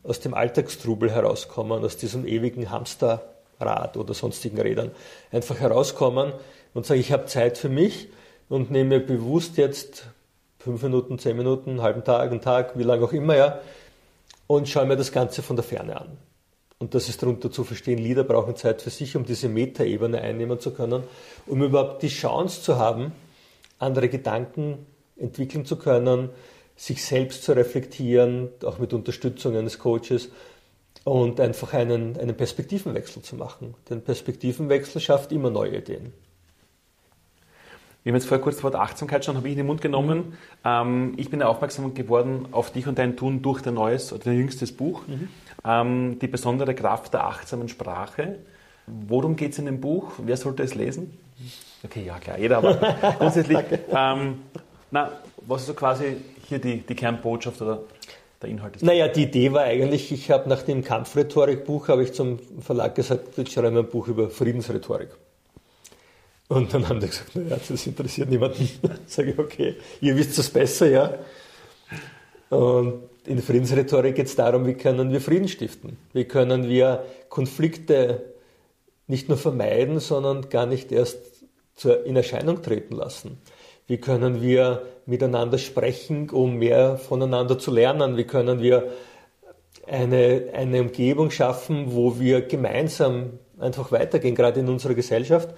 aus 0.04 0.20
dem 0.20 0.34
Alltagstrubel 0.34 1.12
herauskommen, 1.12 1.86
aus 1.86 1.98
diesem 1.98 2.26
ewigen 2.26 2.72
Hamsterrad 2.72 3.96
oder 3.96 4.16
sonstigen 4.16 4.60
Rädern, 4.60 4.90
einfach 5.32 5.60
herauskommen 5.60 6.34
und 6.74 6.88
sagen, 6.88 7.00
ich 7.00 7.12
habe 7.12 7.28
Zeit 7.28 7.60
für 7.60 7.70
mich 7.70 8.10
und 8.50 8.72
nehme 8.72 9.00
bewusst 9.00 9.58
jetzt 9.58 10.08
fünf 10.58 10.82
Minuten, 10.82 11.20
zehn 11.20 11.38
Minuten, 11.38 11.72
einen 11.72 11.82
halben 11.84 12.04
Tag, 12.04 12.32
einen 12.32 12.42
Tag, 12.42 12.76
wie 12.76 12.84
lange 12.84 13.06
auch 13.06 13.14
immer, 13.14 13.36
ja, 13.36 13.60
und 14.48 14.68
schaue 14.68 14.86
mir 14.86 14.96
das 14.96 15.12
Ganze 15.12 15.42
von 15.42 15.56
der 15.56 15.64
Ferne 15.64 16.00
an. 16.00 16.18
Und 16.80 16.94
das 16.94 17.10
ist 17.10 17.22
darunter 17.22 17.52
zu 17.52 17.64
verstehen, 17.64 17.98
Lieder 17.98 18.24
brauchen 18.24 18.56
Zeit 18.56 18.82
für 18.82 18.90
sich, 18.90 19.16
um 19.16 19.26
diese 19.26 19.50
Metaebene 19.50 20.22
einnehmen 20.22 20.60
zu 20.60 20.72
können, 20.74 21.04
um 21.48 21.64
überhaupt 21.64 22.04
die 22.04 22.08
Chance 22.08 22.62
zu 22.62 22.78
haben, 22.78 23.12
andere 23.80 24.10
Gedanken 24.10 24.86
entwickeln 25.18 25.66
zu 25.66 25.78
können, 25.78 26.30
sich 26.76 27.04
selbst 27.04 27.44
zu 27.44 27.54
reflektieren, 27.54 28.50
auch 28.64 28.78
mit 28.78 28.94
Unterstützung 28.94 29.58
eines 29.58 29.80
Coaches 29.80 30.30
und 31.04 31.40
einfach 31.40 31.74
einen, 31.74 32.18
einen 32.18 32.38
Perspektivenwechsel 32.38 33.24
zu 33.24 33.36
machen. 33.36 33.74
Denn 33.90 34.04
Perspektivenwechsel 34.04 35.02
schafft 35.02 35.32
immer 35.32 35.50
neue 35.50 35.78
Ideen. 35.78 36.14
Wir 38.04 38.12
haben 38.12 38.18
jetzt 38.18 38.28
vorher 38.28 38.44
kurz 38.44 38.56
das 38.56 38.64
Wort 38.64 38.76
Achtsamkeit 38.76 39.26
schon, 39.26 39.36
habe 39.36 39.48
ich 39.48 39.54
in 39.54 39.58
den 39.58 39.68
Mund 39.68 39.82
genommen. 39.82 40.18
Mhm. 40.18 40.34
Ähm, 40.64 41.14
ich 41.18 41.30
bin 41.30 41.42
aufmerksam 41.44 41.94
geworden 41.94 42.48
auf 42.52 42.72
dich 42.72 42.88
und 42.88 42.98
dein 42.98 43.18
Tun 43.18 43.42
durch 43.42 43.62
dein 43.62 43.74
neues 43.74 44.14
oder 44.14 44.26
dein 44.26 44.38
jüngstes 44.38 44.72
Buch, 44.72 45.02
mhm. 45.08 45.28
ähm, 45.66 46.20
Die 46.20 46.28
besondere 46.28 46.74
Kraft 46.74 47.14
der 47.14 47.26
achtsamen 47.26 47.68
Sprache. 47.68 48.40
Worum 48.86 49.36
geht 49.36 49.52
es 49.52 49.60
in 49.60 49.66
dem 49.66 49.82
Buch? 49.82 50.14
Wer 50.20 50.38
sollte 50.38 50.64
es 50.64 50.74
lesen? 50.74 51.18
Okay, 51.84 52.06
ja 52.06 52.18
klar, 52.20 52.40
jeder, 52.40 52.58
aber 52.58 52.76
grundsätzlich. 53.20 53.60
ähm, 53.90 54.40
na, 54.90 55.12
was 55.46 55.62
ist 55.62 55.68
so 55.68 55.74
quasi 55.74 56.18
hier 56.48 56.60
die, 56.60 56.78
die 56.78 56.96
Kernbotschaft 56.96 57.62
oder 57.62 57.82
der 58.42 58.50
Inhalt 58.50 58.76
des 58.76 58.82
Naja, 58.82 59.08
die 59.08 59.24
Idee 59.24 59.52
war 59.52 59.64
eigentlich, 59.64 60.12
ich 60.12 60.32
habe 60.32 60.48
nach 60.48 60.64
dem 60.64 60.84
Kampfrhetorik-Buch, 60.84 61.90
habe 61.90 62.04
ich 62.04 62.14
zum 62.14 62.40
Verlag 62.62 62.96
gesagt, 62.96 63.38
ich 63.38 63.52
schreibe 63.52 63.78
ein 63.78 63.90
Buch 63.90 64.08
über 64.08 64.30
Friedensrhetorik. 64.30 65.10
Und 66.50 66.74
dann 66.74 66.88
haben 66.88 67.00
die 67.00 67.08
gesagt, 67.08 67.36
naja, 67.36 67.58
das 67.68 67.88
interessiert 67.88 68.30
niemanden. 68.30 68.70
Sage 69.06 69.32
ich, 69.32 69.40
okay, 69.40 69.76
ihr 70.00 70.16
wisst 70.16 70.38
es 70.40 70.50
besser, 70.50 70.90
ja. 70.90 71.20
Und 72.50 73.04
in 73.26 73.42
Friedensrhetorik 73.42 74.16
geht 74.16 74.28
es 74.28 74.36
darum, 74.36 74.66
wie 74.66 74.76
können 74.76 75.12
wir 75.12 75.20
Frieden 75.20 75.50
stiften? 75.50 75.98
Wie 76.14 76.24
können 76.24 76.70
wir 76.70 77.04
Konflikte 77.28 78.34
nicht 79.08 79.28
nur 79.28 79.38
vermeiden, 79.38 80.00
sondern 80.00 80.50
gar 80.50 80.66
nicht 80.66 80.92
erst 80.92 81.18
in 82.06 82.16
Erscheinung 82.16 82.62
treten 82.62 82.96
lassen? 82.96 83.42
Wie 83.88 83.98
können 83.98 84.42
wir 84.42 84.84
miteinander 85.06 85.58
sprechen, 85.58 86.30
um 86.30 86.56
mehr 86.56 86.98
voneinander 86.98 87.60
zu 87.60 87.72
lernen? 87.72 88.18
Wie 88.18 88.26
können 88.26 88.62
wir 88.62 88.92
eine, 89.86 90.50
eine 90.54 90.82
Umgebung 90.82 91.32
schaffen, 91.32 91.94
wo 91.94 92.20
wir 92.20 92.42
gemeinsam 92.42 93.40
einfach 93.60 93.92
weitergehen, 93.92 94.36
gerade 94.36 94.60
in 94.60 94.70
unserer 94.70 94.94
Gesellschaft? 94.94 95.50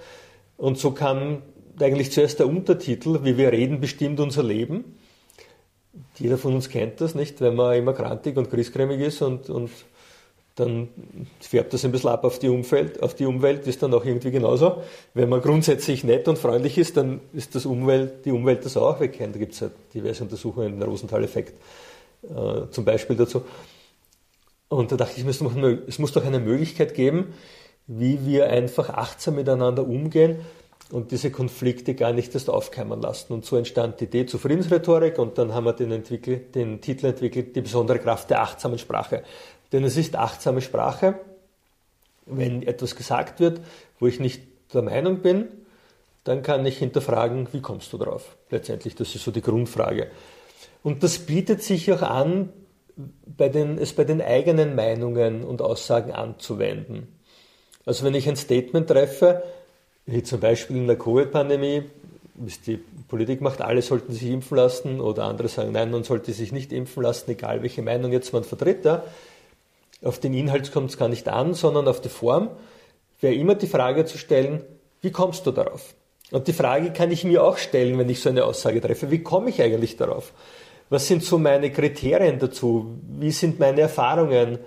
Und 0.60 0.78
so 0.78 0.90
kam 0.90 1.40
eigentlich 1.80 2.12
zuerst 2.12 2.38
der 2.38 2.46
Untertitel, 2.46 3.20
wie 3.24 3.38
wir 3.38 3.50
reden, 3.50 3.80
bestimmt 3.80 4.20
unser 4.20 4.42
Leben. 4.42 4.98
Jeder 6.18 6.36
von 6.36 6.54
uns 6.54 6.68
kennt 6.68 7.00
das, 7.00 7.14
nicht? 7.14 7.40
Wenn 7.40 7.54
man 7.54 7.74
immer 7.78 7.94
krantig 7.94 8.36
und 8.36 8.50
griesgrämig 8.50 9.00
ist 9.00 9.22
und, 9.22 9.48
und 9.48 9.70
dann 10.56 10.88
färbt 11.40 11.72
das 11.72 11.86
ein 11.86 11.92
bisschen 11.92 12.10
ab 12.10 12.24
auf 12.24 12.38
die, 12.38 12.50
Umwelt, 12.50 13.02
auf 13.02 13.14
die 13.14 13.24
Umwelt, 13.24 13.66
ist 13.66 13.82
dann 13.82 13.94
auch 13.94 14.04
irgendwie 14.04 14.30
genauso. 14.30 14.82
Wenn 15.14 15.30
man 15.30 15.40
grundsätzlich 15.40 16.04
nett 16.04 16.28
und 16.28 16.36
freundlich 16.36 16.76
ist, 16.76 16.98
dann 16.98 17.20
ist 17.32 17.54
das 17.54 17.64
Umwelt, 17.64 18.26
die 18.26 18.30
Umwelt 18.30 18.66
das 18.66 18.76
auch. 18.76 19.00
Wir 19.00 19.08
kennen, 19.08 19.32
da 19.32 19.38
gibt 19.38 19.54
es 19.54 19.60
ja 19.60 19.70
diverse 19.94 20.24
Untersuchungen, 20.24 20.78
den 20.78 20.82
Rosenthal-Effekt 20.82 21.54
äh, 22.24 22.70
zum 22.70 22.84
Beispiel 22.84 23.16
dazu. 23.16 23.44
Und 24.68 24.92
da 24.92 24.96
dachte 24.96 25.14
ich, 25.18 25.26
es 25.26 25.98
muss 25.98 26.12
doch 26.12 26.24
eine 26.26 26.38
Möglichkeit 26.38 26.94
geben, 26.94 27.32
wie 27.92 28.24
wir 28.24 28.48
einfach 28.48 28.88
achtsam 28.90 29.34
miteinander 29.34 29.84
umgehen 29.84 30.38
und 30.92 31.10
diese 31.10 31.32
Konflikte 31.32 31.94
gar 31.94 32.12
nicht 32.12 32.32
erst 32.34 32.48
aufkeimen 32.48 33.02
lassen. 33.02 33.32
Und 33.32 33.44
so 33.44 33.56
entstand 33.56 33.98
die 33.98 34.04
Idee 34.04 34.26
zur 34.26 34.38
Friedensrhetorik 34.38 35.18
und 35.18 35.38
dann 35.38 35.52
haben 35.54 35.64
wir 35.64 35.72
den, 35.72 35.90
entwickelt, 35.90 36.54
den 36.54 36.80
Titel 36.80 37.06
entwickelt, 37.06 37.56
die 37.56 37.60
besondere 37.60 37.98
Kraft 37.98 38.30
der 38.30 38.42
achtsamen 38.42 38.78
Sprache. 38.78 39.24
Denn 39.72 39.82
es 39.82 39.96
ist 39.96 40.14
achtsame 40.14 40.60
Sprache, 40.60 41.18
wenn 42.26 42.62
etwas 42.62 42.94
gesagt 42.94 43.40
wird, 43.40 43.60
wo 43.98 44.06
ich 44.06 44.20
nicht 44.20 44.42
der 44.72 44.82
Meinung 44.82 45.18
bin, 45.18 45.48
dann 46.22 46.42
kann 46.42 46.64
ich 46.66 46.78
hinterfragen, 46.78 47.48
wie 47.50 47.60
kommst 47.60 47.92
du 47.92 47.98
drauf? 47.98 48.36
Letztendlich, 48.50 48.94
das 48.94 49.12
ist 49.16 49.24
so 49.24 49.32
die 49.32 49.42
Grundfrage. 49.42 50.12
Und 50.84 51.02
das 51.02 51.18
bietet 51.18 51.64
sich 51.64 51.90
auch 51.92 52.02
an, 52.02 52.50
bei 53.26 53.48
den, 53.48 53.78
es 53.78 53.94
bei 53.94 54.04
den 54.04 54.22
eigenen 54.22 54.76
Meinungen 54.76 55.42
und 55.42 55.60
Aussagen 55.60 56.12
anzuwenden. 56.12 57.19
Also 57.86 58.04
wenn 58.04 58.14
ich 58.14 58.28
ein 58.28 58.36
Statement 58.36 58.88
treffe, 58.88 59.42
wie 60.06 60.22
zum 60.22 60.40
Beispiel 60.40 60.76
in 60.76 60.86
der 60.86 60.98
Covid-Pandemie, 60.98 61.84
die 62.66 62.78
Politik 63.08 63.40
macht, 63.40 63.60
alle 63.60 63.82
sollten 63.82 64.12
sich 64.12 64.24
impfen 64.26 64.56
lassen 64.56 65.00
oder 65.00 65.24
andere 65.24 65.48
sagen, 65.48 65.72
nein, 65.72 65.90
man 65.90 66.04
sollte 66.04 66.32
sich 66.32 66.52
nicht 66.52 66.72
impfen 66.72 67.02
lassen, 67.02 67.30
egal 67.30 67.62
welche 67.62 67.82
Meinung 67.82 68.12
jetzt 68.12 68.32
man 68.32 68.44
vertritt. 68.44 68.84
Ja. 68.84 69.04
Auf 70.02 70.18
den 70.18 70.32
Inhalt 70.32 70.72
kommt 70.72 70.90
es 70.90 70.96
gar 70.96 71.08
nicht 71.08 71.28
an, 71.28 71.54
sondern 71.54 71.86
auf 71.86 72.00
die 72.00 72.08
Form, 72.08 72.50
wäre 73.20 73.34
immer 73.34 73.54
die 73.54 73.66
Frage 73.66 74.06
zu 74.06 74.16
stellen, 74.16 74.62
wie 75.02 75.10
kommst 75.10 75.46
du 75.46 75.50
darauf? 75.50 75.94
Und 76.30 76.48
die 76.48 76.52
Frage 76.52 76.92
kann 76.92 77.10
ich 77.10 77.24
mir 77.24 77.42
auch 77.42 77.58
stellen, 77.58 77.98
wenn 77.98 78.08
ich 78.08 78.20
so 78.20 78.28
eine 78.28 78.44
Aussage 78.44 78.80
treffe, 78.80 79.10
wie 79.10 79.22
komme 79.22 79.50
ich 79.50 79.60
eigentlich 79.60 79.96
darauf? 79.96 80.32
Was 80.88 81.06
sind 81.06 81.22
so 81.22 81.38
meine 81.38 81.70
Kriterien 81.70 82.38
dazu? 82.38 82.98
Wie 83.18 83.30
sind 83.30 83.58
meine 83.58 83.82
Erfahrungen 83.82 84.58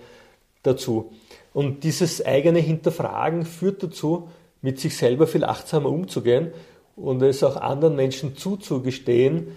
dazu? 0.61 1.11
Und 1.53 1.83
dieses 1.83 2.25
eigene 2.25 2.59
Hinterfragen 2.59 3.45
führt 3.45 3.83
dazu, 3.83 4.29
mit 4.61 4.79
sich 4.79 4.97
selber 4.97 5.27
viel 5.27 5.43
achtsamer 5.43 5.89
umzugehen 5.89 6.51
und 6.95 7.21
es 7.21 7.43
auch 7.43 7.57
anderen 7.57 7.95
Menschen 7.95 8.35
zuzugestehen, 8.35 9.47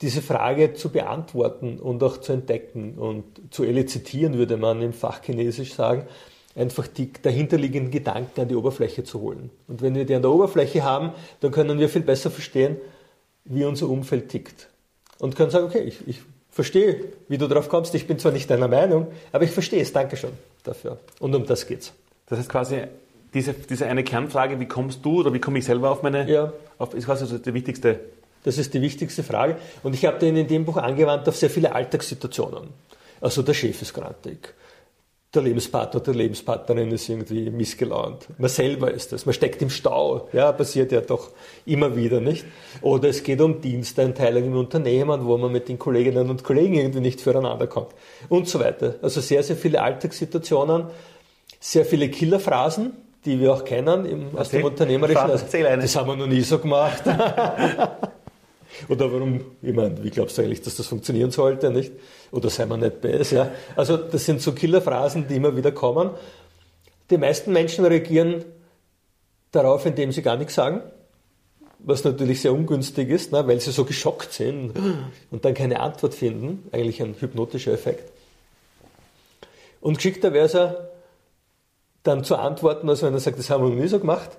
diese 0.00 0.22
Frage 0.22 0.74
zu 0.74 0.90
beantworten 0.90 1.78
und 1.80 2.02
auch 2.02 2.18
zu 2.18 2.32
entdecken 2.32 2.94
und 2.96 3.24
zu 3.50 3.64
elizitieren, 3.64 4.38
würde 4.38 4.56
man 4.56 4.80
im 4.80 4.92
Fachchinesisch 4.92 5.74
sagen, 5.74 6.06
einfach 6.54 6.86
die 6.86 7.12
dahinterliegenden 7.12 7.90
Gedanken 7.90 8.40
an 8.40 8.48
die 8.48 8.54
Oberfläche 8.54 9.04
zu 9.04 9.20
holen. 9.20 9.50
Und 9.66 9.82
wenn 9.82 9.94
wir 9.94 10.04
die 10.04 10.14
an 10.14 10.22
der 10.22 10.30
Oberfläche 10.30 10.84
haben, 10.84 11.12
dann 11.40 11.50
können 11.50 11.78
wir 11.78 11.88
viel 11.88 12.02
besser 12.02 12.30
verstehen, 12.30 12.76
wie 13.44 13.64
unser 13.64 13.88
Umfeld 13.88 14.28
tickt. 14.28 14.68
Und 15.18 15.34
können 15.34 15.50
sagen, 15.50 15.66
okay, 15.66 15.82
ich, 15.82 16.06
ich 16.06 16.20
verstehe, 16.58 17.04
wie 17.28 17.38
du 17.38 17.46
darauf 17.46 17.68
kommst, 17.68 17.94
ich 17.94 18.08
bin 18.08 18.18
zwar 18.18 18.32
nicht 18.32 18.50
deiner 18.50 18.66
Meinung, 18.66 19.06
aber 19.30 19.44
ich 19.44 19.52
verstehe 19.52 19.80
es, 19.80 19.92
danke 19.92 20.16
schon 20.16 20.32
dafür. 20.64 20.98
Und 21.20 21.32
um 21.36 21.46
das 21.46 21.68
geht's. 21.68 21.92
Das 22.26 22.36
heißt 22.36 22.48
quasi, 22.48 22.82
diese, 23.32 23.52
diese 23.52 23.86
eine 23.86 24.02
Kernfrage, 24.02 24.58
wie 24.58 24.66
kommst 24.66 25.04
du 25.04 25.20
oder 25.20 25.32
wie 25.32 25.38
komme 25.38 25.60
ich 25.60 25.66
selber 25.66 25.92
auf 25.92 26.02
meine, 26.02 26.28
ja. 26.28 26.52
auf, 26.78 26.94
ist 26.94 27.04
quasi 27.04 27.26
so 27.26 27.38
die 27.38 27.54
wichtigste. 27.54 28.00
Das 28.42 28.58
ist 28.58 28.74
die 28.74 28.82
wichtigste 28.82 29.22
Frage. 29.22 29.54
Und 29.84 29.94
ich 29.94 30.04
habe 30.04 30.18
den 30.18 30.36
in 30.36 30.48
dem 30.48 30.64
Buch 30.64 30.78
angewandt 30.78 31.28
auf 31.28 31.36
sehr 31.36 31.48
viele 31.48 31.76
Alltagssituationen. 31.76 32.70
Also 33.20 33.42
der 33.42 33.54
Chef 33.54 33.80
ist 33.80 33.94
grantig 33.94 34.52
der 35.34 35.42
Lebenspartner, 35.42 36.00
der 36.00 36.14
Lebenspartnerin 36.14 36.90
ist 36.90 37.08
irgendwie 37.08 37.50
missgelaunt. 37.50 38.28
Man 38.38 38.48
selber 38.48 38.90
ist 38.90 39.12
das. 39.12 39.26
Man 39.26 39.34
steckt 39.34 39.60
im 39.60 39.68
Stau. 39.68 40.28
Ja, 40.32 40.52
passiert 40.52 40.90
ja 40.90 41.02
doch 41.02 41.32
immer 41.66 41.96
wieder, 41.96 42.20
nicht? 42.20 42.46
Oder 42.80 43.10
es 43.10 43.22
geht 43.22 43.40
um 43.42 43.60
Diensteinteilung 43.60 44.44
im 44.44 44.56
Unternehmen, 44.56 45.26
wo 45.26 45.36
man 45.36 45.52
mit 45.52 45.68
den 45.68 45.78
Kolleginnen 45.78 46.30
und 46.30 46.44
Kollegen 46.44 46.74
irgendwie 46.74 47.00
nicht 47.00 47.20
füreinander 47.20 47.66
kommt. 47.66 47.90
Und 48.30 48.48
so 48.48 48.58
weiter. 48.58 48.94
Also 49.02 49.20
sehr, 49.20 49.42
sehr 49.42 49.56
viele 49.56 49.82
Alltagssituationen, 49.82 50.86
sehr 51.60 51.84
viele 51.84 52.08
Killerphrasen, 52.08 52.92
die 53.26 53.38
wir 53.38 53.52
auch 53.52 53.64
kennen 53.64 54.06
im, 54.06 54.38
aus 54.38 54.48
dem 54.48 54.64
Unternehmerischen. 54.64 55.30
Also, 55.30 55.44
das 55.44 55.96
haben 55.96 56.08
wir 56.08 56.16
noch 56.16 56.26
nie 56.26 56.40
so 56.40 56.58
gemacht. 56.58 57.02
Oder 58.88 59.12
warum, 59.12 59.40
ich 59.62 59.74
meine, 59.74 60.02
wie 60.02 60.10
glaubst 60.10 60.38
du 60.38 60.42
eigentlich, 60.42 60.62
dass 60.62 60.76
das 60.76 60.86
funktionieren 60.86 61.30
sollte, 61.30 61.70
nicht? 61.70 61.92
Oder 62.30 62.50
sei 62.50 62.66
man 62.66 62.80
nicht 62.80 63.00
besser? 63.00 63.36
Ja? 63.36 63.50
Also, 63.76 63.96
das 63.96 64.24
sind 64.24 64.40
so 64.40 64.52
Killerphrasen, 64.52 65.26
die 65.28 65.36
immer 65.36 65.56
wieder 65.56 65.72
kommen. 65.72 66.10
Die 67.10 67.18
meisten 67.18 67.52
Menschen 67.52 67.84
reagieren 67.84 68.44
darauf, 69.50 69.86
indem 69.86 70.12
sie 70.12 70.22
gar 70.22 70.36
nichts 70.36 70.54
sagen, 70.54 70.82
was 71.78 72.04
natürlich 72.04 72.40
sehr 72.40 72.52
ungünstig 72.52 73.08
ist, 73.08 73.32
ne, 73.32 73.46
weil 73.46 73.60
sie 73.60 73.70
so 73.70 73.84
geschockt 73.84 74.32
sind 74.32 74.72
und 75.30 75.44
dann 75.44 75.54
keine 75.54 75.80
Antwort 75.80 76.14
finden. 76.14 76.68
Eigentlich 76.72 77.00
ein 77.02 77.14
hypnotischer 77.18 77.72
Effekt. 77.72 78.10
Und 79.80 79.96
geschickter 79.96 80.32
wäre 80.32 80.46
es 80.46 80.56
dann 82.02 82.24
zu 82.24 82.36
antworten, 82.36 82.88
als 82.88 83.02
wenn 83.02 83.14
er 83.14 83.20
sagt, 83.20 83.38
das 83.38 83.50
haben 83.50 83.62
wir 83.64 83.70
noch 83.70 83.80
nie 83.80 83.88
so 83.88 84.00
gemacht, 84.00 84.30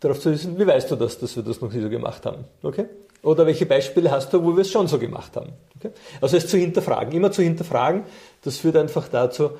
darauf 0.00 0.20
zu 0.20 0.30
wissen, 0.30 0.58
wie 0.58 0.66
weißt 0.66 0.90
du 0.90 0.96
das, 0.96 1.18
dass 1.18 1.34
wir 1.36 1.42
das 1.42 1.60
noch 1.60 1.72
nie 1.72 1.80
so 1.80 1.88
gemacht 1.88 2.26
haben? 2.26 2.44
Okay? 2.62 2.86
Oder 3.24 3.46
welche 3.46 3.66
Beispiele 3.66 4.10
hast 4.10 4.32
du, 4.32 4.44
wo 4.44 4.54
wir 4.54 4.60
es 4.60 4.70
schon 4.70 4.86
so 4.86 4.98
gemacht 4.98 5.34
haben? 5.36 5.52
Okay? 5.76 5.90
Also 6.20 6.36
es 6.36 6.46
zu 6.46 6.58
hinterfragen, 6.58 7.12
immer 7.12 7.32
zu 7.32 7.42
hinterfragen, 7.42 8.04
das 8.42 8.58
führt 8.58 8.76
einfach 8.76 9.08
dazu, 9.08 9.52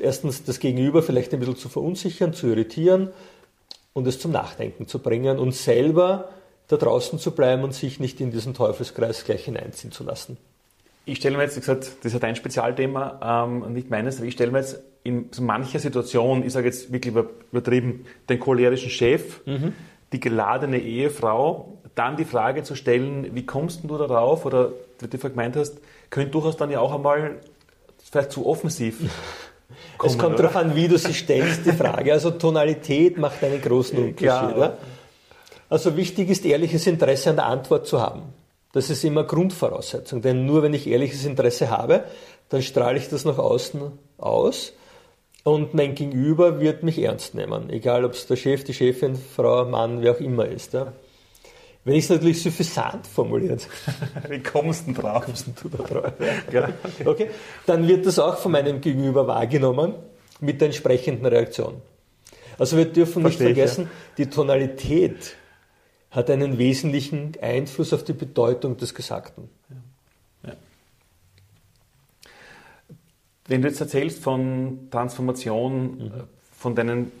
erstens 0.00 0.44
das 0.44 0.58
Gegenüber 0.58 1.02
vielleicht 1.02 1.32
ein 1.32 1.38
bisschen 1.38 1.56
zu 1.56 1.68
verunsichern, 1.68 2.34
zu 2.34 2.48
irritieren 2.48 3.10
und 3.92 4.06
es 4.06 4.18
zum 4.18 4.32
Nachdenken 4.32 4.88
zu 4.88 4.98
bringen 4.98 5.38
und 5.38 5.54
selber 5.54 6.30
da 6.68 6.76
draußen 6.76 7.18
zu 7.18 7.32
bleiben 7.32 7.64
und 7.64 7.74
sich 7.74 8.00
nicht 8.00 8.20
in 8.20 8.30
diesen 8.30 8.54
Teufelskreis 8.54 9.24
gleich 9.24 9.44
hineinziehen 9.44 9.92
zu 9.92 10.04
lassen. 10.04 10.36
Ich 11.04 11.18
stelle 11.18 11.36
mir 11.36 11.44
jetzt, 11.44 11.56
wie 11.56 11.60
gesagt, 11.60 11.84
das 11.84 12.06
ist 12.06 12.12
ja 12.12 12.18
dein 12.18 12.36
Spezialthema 12.36 13.44
ähm, 13.44 13.72
nicht 13.72 13.90
meines, 13.90 14.18
aber 14.18 14.26
ich 14.26 14.34
stelle 14.34 14.52
mir 14.52 14.58
jetzt 14.58 14.80
in 15.02 15.28
so 15.30 15.42
mancher 15.42 15.78
Situation, 15.78 16.44
ich 16.44 16.52
sage 16.52 16.66
jetzt 16.66 16.92
wirklich 16.92 17.14
übertrieben, 17.50 18.04
den 18.28 18.38
cholerischen 18.38 18.90
Chef, 18.90 19.44
mhm. 19.46 19.72
die 20.12 20.20
geladene 20.20 20.78
Ehefrau, 20.78 21.79
dann 21.94 22.16
die 22.16 22.24
Frage 22.24 22.62
zu 22.62 22.74
stellen, 22.74 23.34
wie 23.34 23.46
kommst 23.46 23.84
du 23.84 23.96
darauf 23.96 24.44
oder 24.44 24.72
wie 24.98 25.08
du 25.08 25.18
gemeint 25.18 25.56
hast, 25.56 25.78
könnte 26.10 26.30
durchaus 26.30 26.56
dann 26.56 26.70
ja 26.70 26.80
auch 26.80 26.94
einmal 26.94 27.36
vielleicht 28.02 28.32
zu 28.32 28.46
offensiv 28.46 29.00
Kommen, 29.98 30.12
es 30.12 30.18
kommt 30.18 30.38
darauf 30.38 30.56
an, 30.56 30.74
wie 30.74 30.88
du 30.88 30.98
sie 30.98 31.14
stellst, 31.14 31.64
die 31.64 31.72
Frage. 31.72 32.12
Also 32.12 32.30
Tonalität 32.32 33.18
macht 33.18 33.42
einen 33.44 33.60
großen 33.60 33.98
Unterschied. 33.98 34.56
Ja. 34.56 34.76
Also 35.68 35.96
wichtig 35.96 36.30
ist, 36.30 36.44
ehrliches 36.44 36.86
Interesse 36.86 37.30
an 37.30 37.36
der 37.36 37.46
Antwort 37.46 37.86
zu 37.86 38.00
haben. 38.00 38.22
Das 38.72 38.90
ist 38.90 39.04
immer 39.04 39.24
Grundvoraussetzung, 39.24 40.22
denn 40.22 40.46
nur 40.46 40.62
wenn 40.62 40.74
ich 40.74 40.86
ehrliches 40.86 41.24
Interesse 41.24 41.70
habe, 41.70 42.04
dann 42.48 42.62
strahle 42.62 42.98
ich 42.98 43.08
das 43.08 43.24
nach 43.24 43.38
außen 43.38 43.92
aus 44.18 44.72
und 45.42 45.74
mein 45.74 45.94
Gegenüber 45.94 46.60
wird 46.60 46.82
mich 46.82 46.98
ernst 46.98 47.34
nehmen, 47.34 47.70
egal 47.70 48.04
ob 48.04 48.12
es 48.12 48.26
der 48.26 48.36
Chef, 48.36 48.64
die 48.64 48.74
Chefin, 48.74 49.16
Frau, 49.16 49.64
Mann, 49.64 50.02
wer 50.02 50.12
auch 50.12 50.20
immer 50.20 50.46
ist. 50.46 50.72
Ja. 50.72 50.92
Wenn 51.84 51.94
ich 51.94 52.04
es 52.04 52.10
natürlich 52.10 52.42
suffisant 52.42 53.06
formuliere, 53.06 53.56
wie 54.28 54.40
kommst 54.40 54.86
du 54.86 54.92
drauf? 54.92 55.24
Kommst 55.24 55.46
du 55.62 55.68
da 55.68 55.82
drauf? 55.82 56.12
Ja. 56.52 56.68
Okay, 57.04 57.30
dann 57.66 57.88
wird 57.88 58.04
das 58.04 58.18
auch 58.18 58.36
von 58.36 58.52
meinem 58.52 58.80
Gegenüber 58.80 59.26
wahrgenommen 59.26 59.94
mit 60.40 60.60
der 60.60 60.66
entsprechenden 60.66 61.24
Reaktion. 61.24 61.80
Also 62.58 62.76
wir 62.76 62.84
dürfen 62.84 63.22
Verstehe 63.22 63.48
nicht 63.48 63.56
vergessen, 63.56 63.84
ich, 63.84 64.18
ja. 64.18 64.24
die 64.24 64.30
Tonalität 64.30 65.36
hat 66.10 66.28
einen 66.28 66.58
wesentlichen 66.58 67.32
Einfluss 67.40 67.92
auf 67.92 68.04
die 68.04 68.12
Bedeutung 68.12 68.76
des 68.76 68.94
Gesagten. 68.94 69.48
Ja. 70.44 70.52
Wenn 73.46 73.62
du 73.62 73.68
jetzt 73.68 73.80
erzählst 73.80 74.22
von 74.22 74.88
Transformation, 74.90 75.98
mhm. 75.98 76.12
von 76.52 76.74
deinen 76.74 77.12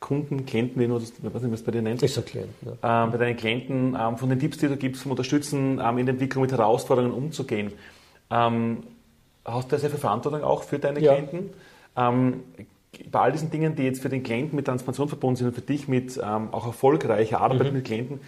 Kunden, 0.00 0.44
Klienten, 0.44 0.80
wie 0.80 0.86
du 0.86 0.98
das, 0.98 1.12
weiß 1.22 1.42
nicht, 1.42 1.52
was 1.52 1.62
bei 1.62 1.72
dir 1.72 1.82
nennst. 1.82 2.02
Ist 2.02 2.18
ein 2.18 2.24
Klient, 2.24 2.50
ja. 2.62 3.04
ähm, 3.04 3.12
bei 3.12 3.18
deinen 3.18 3.36
Klienten, 3.36 3.96
ähm, 3.98 4.16
von 4.18 4.28
den 4.28 4.38
Tipps, 4.38 4.58
die 4.58 4.68
du 4.68 4.76
gibst, 4.76 5.02
vom 5.02 5.12
Unterstützen, 5.12 5.80
ähm, 5.82 5.98
in 5.98 6.06
der 6.06 6.14
Entwicklung 6.14 6.42
mit 6.42 6.52
Herausforderungen 6.52 7.14
umzugehen. 7.14 7.72
Ähm, 8.30 8.82
hast 9.44 9.72
du 9.72 9.78
sehr 9.78 9.90
viel 9.90 9.98
Verantwortung 9.98 10.44
auch 10.44 10.62
für 10.62 10.78
deine 10.78 11.00
ja. 11.00 11.14
Klienten? 11.14 11.50
Ähm, 11.96 12.42
bei 13.10 13.20
all 13.20 13.32
diesen 13.32 13.50
Dingen, 13.50 13.74
die 13.74 13.84
jetzt 13.84 14.00
für 14.02 14.08
den 14.08 14.22
Klienten 14.22 14.56
mit 14.56 14.66
Transformation 14.66 15.08
verbunden 15.08 15.36
sind 15.36 15.46
und 15.48 15.54
für 15.54 15.60
dich 15.60 15.88
mit 15.88 16.18
ähm, 16.22 16.52
auch 16.52 16.66
erfolgreicher 16.66 17.40
Arbeit 17.40 17.68
mhm. 17.68 17.72
mit 17.74 17.84
Klienten, 17.84 18.20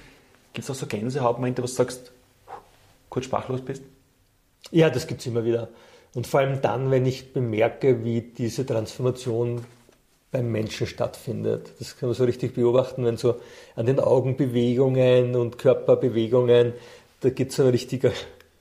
gibt 0.53 0.65
es 0.65 0.71
auch 0.71 0.75
so 0.75 0.87
Gänsehautmomente, 0.87 1.63
wo 1.63 1.67
du 1.67 1.73
sagst, 1.73 2.13
kurz 3.09 3.27
sprachlos 3.27 3.61
bist? 3.61 3.83
Ja, 4.71 4.91
das 4.91 5.07
gibt 5.07 5.21
es 5.21 5.27
immer 5.27 5.45
wieder. 5.45 5.69
Und 6.15 6.27
vor 6.27 6.41
allem 6.41 6.61
dann, 6.61 6.91
wenn 6.91 7.07
ich 7.07 7.33
bemerke, 7.33 8.05
wie 8.05 8.21
diese 8.21 8.67
Transformation 8.67 9.65
beim 10.31 10.51
Menschen 10.53 10.87
stattfindet. 10.87 11.73
Das 11.79 11.97
kann 11.97 12.09
man 12.09 12.17
so 12.17 12.25
richtig 12.25 12.55
beobachten, 12.55 13.05
wenn 13.05 13.17
so 13.17 13.37
an 13.77 13.87
den 13.87 13.99
Augenbewegungen 13.99 15.35
und 15.37 15.59
Körperbewegungen, 15.59 16.75
da 17.21 17.31
geht 17.31 17.53
so 17.53 17.65
ein 17.65 17.71
richtiger, 17.71 18.13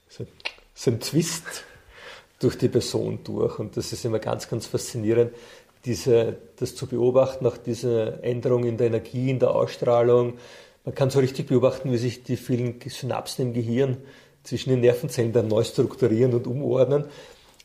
so, 0.10 0.25
so 0.73 0.91
ein 0.91 0.99
Twist 0.99 1.65
durch 2.39 2.58
die 2.58 2.69
Person 2.69 3.19
durch. 3.23 3.60
Und 3.60 3.77
das 3.77 3.91
ist 3.91 4.06
immer 4.06 4.19
ganz, 4.19 4.49
ganz 4.49 4.67
faszinierend, 4.67 5.32
diese, 5.86 6.38
das 6.58 6.75
zu 6.75 6.88
beobachten, 6.88 7.45
auch 7.45 7.58
diese 7.58 8.19
Änderung 8.23 8.63
in 8.63 8.77
der 8.77 8.88
Energie, 8.88 9.30
in 9.30 9.39
der 9.39 9.51
Ausstrahlung. 9.51 10.34
Man 10.86 10.95
kann 10.95 11.10
so 11.10 11.19
richtig 11.19 11.47
beobachten, 11.47 11.91
wie 11.91 11.97
sich 11.97 12.23
die 12.23 12.38
vielen 12.38 12.80
Synapsen 12.86 13.47
im 13.47 13.53
Gehirn 13.53 13.97
zwischen 14.43 14.69
den 14.69 14.82
Nervenzellen 14.82 15.34
dann 15.34 15.47
neu 15.47 15.63
strukturieren 15.63 16.34
und 16.34 16.47
umordnen. 16.47 17.06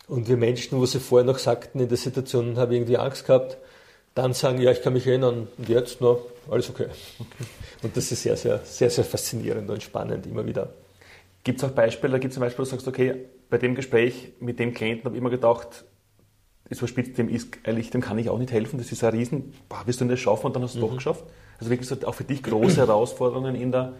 Und 0.08 0.28
wir 0.28 0.36
Menschen, 0.36 0.78
wo 0.78 0.86
sie 0.86 0.98
vorher 0.98 1.24
noch 1.24 1.38
sagten, 1.38 1.80
in 1.80 1.88
der 1.88 1.96
Situation 1.96 2.56
habe 2.56 2.74
ich 2.74 2.80
irgendwie 2.80 2.98
Angst 2.98 3.26
gehabt, 3.26 3.58
dann 4.14 4.34
sagen, 4.34 4.60
ja, 4.60 4.70
ich 4.70 4.82
kann 4.82 4.92
mich 4.92 5.06
erinnern 5.06 5.48
und 5.56 5.68
jetzt, 5.68 6.00
no, 6.00 6.20
alles 6.50 6.68
okay. 6.68 6.86
Und 7.82 7.96
das 7.96 8.12
ist 8.12 8.22
sehr, 8.22 8.36
sehr, 8.36 8.60
sehr, 8.64 8.90
sehr 8.90 9.04
faszinierend 9.04 9.68
und 9.70 9.82
spannend 9.82 10.26
immer 10.26 10.46
wieder. 10.46 10.72
Gibt 11.44 11.58
es 11.58 11.64
auch 11.68 11.72
Beispiele, 11.72 12.12
da 12.12 12.18
gibt 12.18 12.32
es 12.32 12.38
ein 12.38 12.40
Beispiel, 12.40 12.60
wo 12.60 12.64
du 12.64 12.70
sagst, 12.70 12.86
okay, 12.86 13.26
bei 13.50 13.58
dem 13.58 13.74
Gespräch 13.74 14.32
mit 14.38 14.58
dem 14.58 14.74
Klienten 14.74 15.04
habe 15.06 15.16
ich 15.16 15.20
immer 15.20 15.30
gedacht, 15.30 15.84
ist 16.68 16.78
verspitzt, 16.78 17.18
dem 17.18 17.28
ist 17.28 17.58
ehrlich, 17.64 17.90
dem 17.90 18.00
kann 18.00 18.18
ich 18.18 18.28
auch 18.30 18.38
nicht 18.38 18.52
helfen, 18.52 18.78
das 18.78 18.92
ist 18.92 19.02
ein 19.04 19.10
Riesen, 19.10 19.52
boah, 19.68 19.82
wirst 19.86 20.00
du 20.00 20.04
das 20.04 20.20
schaffen 20.20 20.46
und 20.46 20.56
dann 20.56 20.62
hast 20.62 20.74
du 20.74 20.78
es 20.78 20.84
mhm. 20.84 20.88
doch 20.88 20.96
geschafft. 20.96 21.24
Also 21.58 21.70
wirklich 21.70 21.88
so 21.88 21.96
auch 22.06 22.14
für 22.14 22.24
dich 22.24 22.42
große 22.42 22.76
Herausforderungen 22.86 23.54
in 23.54 23.72
der, 23.72 23.94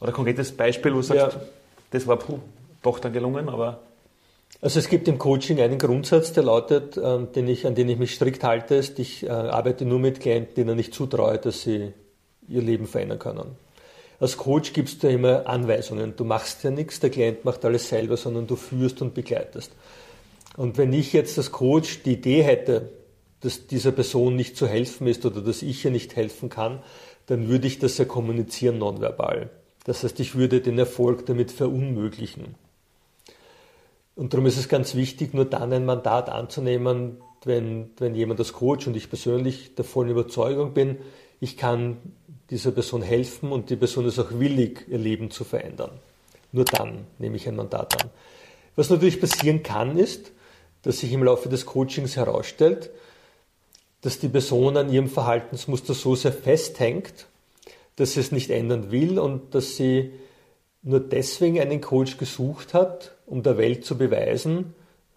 oder 0.00 0.12
konkretes 0.12 0.52
Beispiel, 0.52 0.92
wo 0.92 0.96
du 0.96 1.02
sagst, 1.02 1.36
ja. 1.36 1.42
das 1.90 2.06
war 2.06 2.16
puh, 2.16 2.40
doch 2.82 2.98
dann 2.98 3.12
gelungen, 3.12 3.48
aber 3.48 3.80
also 4.62 4.78
es 4.78 4.88
gibt 4.88 5.08
im 5.08 5.18
Coaching 5.18 5.60
einen 5.60 5.78
Grundsatz, 5.78 6.32
der 6.32 6.44
lautet, 6.44 6.96
äh, 6.96 7.26
den 7.26 7.48
ich, 7.48 7.66
an 7.66 7.74
den 7.74 7.88
ich 7.88 7.98
mich 7.98 8.14
strikt 8.14 8.44
halte, 8.44 8.76
ist, 8.76 8.98
ich 9.00 9.24
äh, 9.24 9.28
arbeite 9.28 9.84
nur 9.84 9.98
mit 9.98 10.20
Klienten, 10.20 10.54
denen 10.54 10.78
ich 10.78 10.92
zutraue, 10.92 11.36
dass 11.36 11.62
sie 11.62 11.92
ihr 12.48 12.62
Leben 12.62 12.86
verändern 12.86 13.18
können. 13.18 13.56
Als 14.20 14.36
Coach 14.36 14.72
gibst 14.72 15.02
du 15.02 15.08
immer 15.08 15.48
Anweisungen. 15.48 16.14
Du 16.16 16.24
machst 16.24 16.62
ja 16.62 16.70
nichts, 16.70 17.00
der 17.00 17.10
Klient 17.10 17.44
macht 17.44 17.64
alles 17.64 17.88
selber, 17.88 18.16
sondern 18.16 18.46
du 18.46 18.54
führst 18.54 19.02
und 19.02 19.14
begleitest. 19.14 19.72
Und 20.56 20.78
wenn 20.78 20.92
ich 20.92 21.12
jetzt 21.12 21.38
als 21.38 21.50
Coach 21.50 22.04
die 22.04 22.12
Idee 22.12 22.42
hätte, 22.42 22.90
dass 23.40 23.66
dieser 23.66 23.90
Person 23.90 24.36
nicht 24.36 24.56
zu 24.56 24.68
helfen 24.68 25.08
ist 25.08 25.26
oder 25.26 25.40
dass 25.40 25.62
ich 25.62 25.84
ihr 25.84 25.90
nicht 25.90 26.14
helfen 26.14 26.50
kann, 26.50 26.84
dann 27.26 27.48
würde 27.48 27.66
ich 27.66 27.80
das 27.80 27.98
ja 27.98 28.04
kommunizieren 28.04 28.78
nonverbal. 28.78 29.50
Das 29.84 30.04
heißt, 30.04 30.20
ich 30.20 30.36
würde 30.36 30.60
den 30.60 30.78
Erfolg 30.78 31.26
damit 31.26 31.50
verunmöglichen. 31.50 32.54
Und 34.14 34.32
darum 34.32 34.46
ist 34.46 34.58
es 34.58 34.68
ganz 34.68 34.94
wichtig, 34.94 35.34
nur 35.34 35.44
dann 35.44 35.72
ein 35.72 35.86
Mandat 35.86 36.28
anzunehmen, 36.28 37.18
wenn, 37.44 37.90
wenn 37.98 38.14
jemand 38.14 38.38
als 38.40 38.52
Coach 38.52 38.86
und 38.86 38.96
ich 38.96 39.08
persönlich 39.08 39.74
der 39.74 39.84
vollen 39.84 40.10
Überzeugung 40.10 40.74
bin, 40.74 40.98
ich 41.40 41.56
kann 41.56 41.98
dieser 42.50 42.70
Person 42.70 43.02
helfen 43.02 43.50
und 43.50 43.70
die 43.70 43.76
Person 43.76 44.06
ist 44.06 44.18
auch 44.18 44.32
willig, 44.32 44.86
ihr 44.88 44.98
Leben 44.98 45.30
zu 45.30 45.44
verändern. 45.44 45.90
Nur 46.52 46.64
dann 46.66 47.06
nehme 47.18 47.36
ich 47.36 47.48
ein 47.48 47.56
Mandat 47.56 48.00
an. 48.02 48.10
Was 48.76 48.90
natürlich 48.90 49.20
passieren 49.20 49.62
kann, 49.62 49.98
ist, 49.98 50.32
dass 50.82 50.98
sich 50.98 51.12
im 51.12 51.24
Laufe 51.24 51.48
des 51.48 51.66
Coachings 51.66 52.16
herausstellt, 52.16 52.90
dass 54.02 54.18
die 54.18 54.28
Person 54.28 54.76
an 54.76 54.92
ihrem 54.92 55.08
Verhaltensmuster 55.08 55.94
so 55.94 56.14
sehr 56.14 56.32
festhängt, 56.32 57.26
dass 57.96 58.14
sie 58.14 58.20
es 58.20 58.32
nicht 58.32 58.50
ändern 58.50 58.90
will 58.90 59.18
und 59.18 59.54
dass 59.54 59.76
sie 59.76 60.12
nur 60.82 61.00
deswegen 61.00 61.60
einen 61.60 61.80
Coach 61.80 62.18
gesucht 62.18 62.74
hat, 62.74 63.14
um 63.32 63.42
der 63.42 63.56
Welt 63.56 63.82
zu 63.86 63.96
beweisen, 63.96 64.74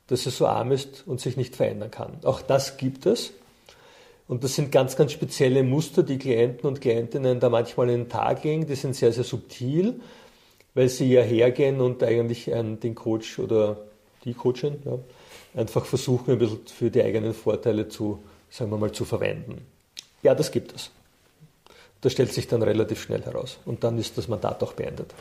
dass 0.07 0.25
er 0.25 0.31
so 0.31 0.47
arm 0.47 0.71
ist 0.71 1.03
und 1.05 1.19
sich 1.19 1.35
nicht 1.35 1.53
verändern 1.53 1.91
kann. 1.91 2.13
Auch 2.23 2.41
das 2.41 2.77
gibt 2.77 3.05
es. 3.05 3.33
Und 4.29 4.45
das 4.45 4.55
sind 4.55 4.71
ganz, 4.71 4.95
ganz 4.95 5.11
spezielle 5.11 5.63
Muster, 5.63 6.01
die 6.01 6.17
Klienten 6.17 6.65
und 6.65 6.79
Klientinnen 6.79 7.41
da 7.41 7.49
manchmal 7.49 7.89
in 7.89 8.03
den 8.03 8.09
Tag 8.09 8.45
legen. 8.45 8.67
Die 8.67 8.75
sind 8.75 8.95
sehr, 8.95 9.11
sehr 9.11 9.25
subtil, 9.25 9.99
weil 10.73 10.87
sie 10.87 11.11
ja 11.11 11.21
hergehen 11.21 11.81
und 11.81 12.01
eigentlich 12.03 12.45
den 12.45 12.95
Coach 12.95 13.37
oder 13.37 13.79
die 14.23 14.33
Coachin 14.33 14.77
ja, 14.85 14.97
einfach 15.59 15.85
versuchen, 15.85 16.31
ein 16.31 16.39
bisschen 16.39 16.65
für 16.67 16.89
die 16.89 17.03
eigenen 17.03 17.33
Vorteile 17.33 17.89
zu, 17.89 18.19
sagen 18.49 18.71
wir 18.71 18.77
mal, 18.77 18.93
zu 18.93 19.03
verwenden. 19.03 19.65
Ja, 20.23 20.33
das 20.33 20.51
gibt 20.51 20.73
es. 20.73 20.89
Das 21.99 22.13
stellt 22.13 22.31
sich 22.31 22.47
dann 22.47 22.63
relativ 22.63 23.01
schnell 23.01 23.23
heraus. 23.23 23.59
Und 23.65 23.83
dann 23.83 23.97
ist 23.97 24.17
das 24.17 24.29
Mandat 24.29 24.63
auch 24.63 24.71
beendet. 24.71 25.13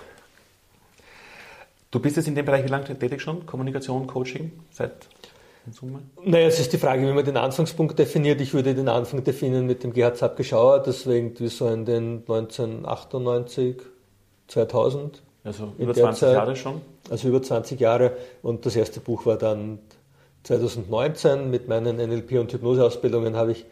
Du 1.95 2.01
bist 2.01 2.17
jetzt 2.17 2.27
in 2.27 2.35
dem 2.35 2.45
Bereich 2.45 2.65
wie 2.65 2.69
lange 2.69 2.87
tätig 2.87 3.23
schon? 3.23 3.47
Kommunikation, 3.47 4.09
Coaching? 4.09 4.51
Seit 4.73 5.07
in 5.65 5.73
Summe? 5.73 6.01
Naja, 6.25 6.49
es 6.49 6.59
ist 6.59 6.73
die 6.73 6.79
Frage, 6.79 7.07
wie 7.07 7.13
man 7.13 7.25
den 7.25 7.37
Anfangspunkt 7.37 7.97
definiert. 8.01 8.41
Ich 8.41 8.53
würde 8.53 8.75
den 8.75 8.89
Anfang 8.89 9.23
definieren 9.23 9.65
mit 9.65 9.85
dem 9.85 9.93
Gerhard 9.93 10.17
Zapke-Schauer, 10.17 10.83
deswegen 10.83 11.37
so 11.49 11.69
in 11.69 11.85
den 11.85 12.25
1998, 12.29 13.77
2000. 14.49 15.23
Also 15.45 15.73
über 15.79 15.95
20 15.95 16.19
Zeit, 16.19 16.35
Jahre 16.35 16.57
schon? 16.57 16.81
Also 17.11 17.29
über 17.29 17.41
20 17.41 17.79
Jahre. 17.79 18.17
Und 18.43 18.67
das 18.67 18.75
erste 18.75 18.99
Buch 18.99 19.25
war 19.25 19.37
dann 19.37 19.79
2019 20.43 21.49
mit 21.49 21.69
meinen 21.69 22.01
NLP- 22.01 22.41
und 22.41 22.53
Hypnoseausbildungen 22.53 23.37
habe 23.37 23.53
ich 23.53 23.67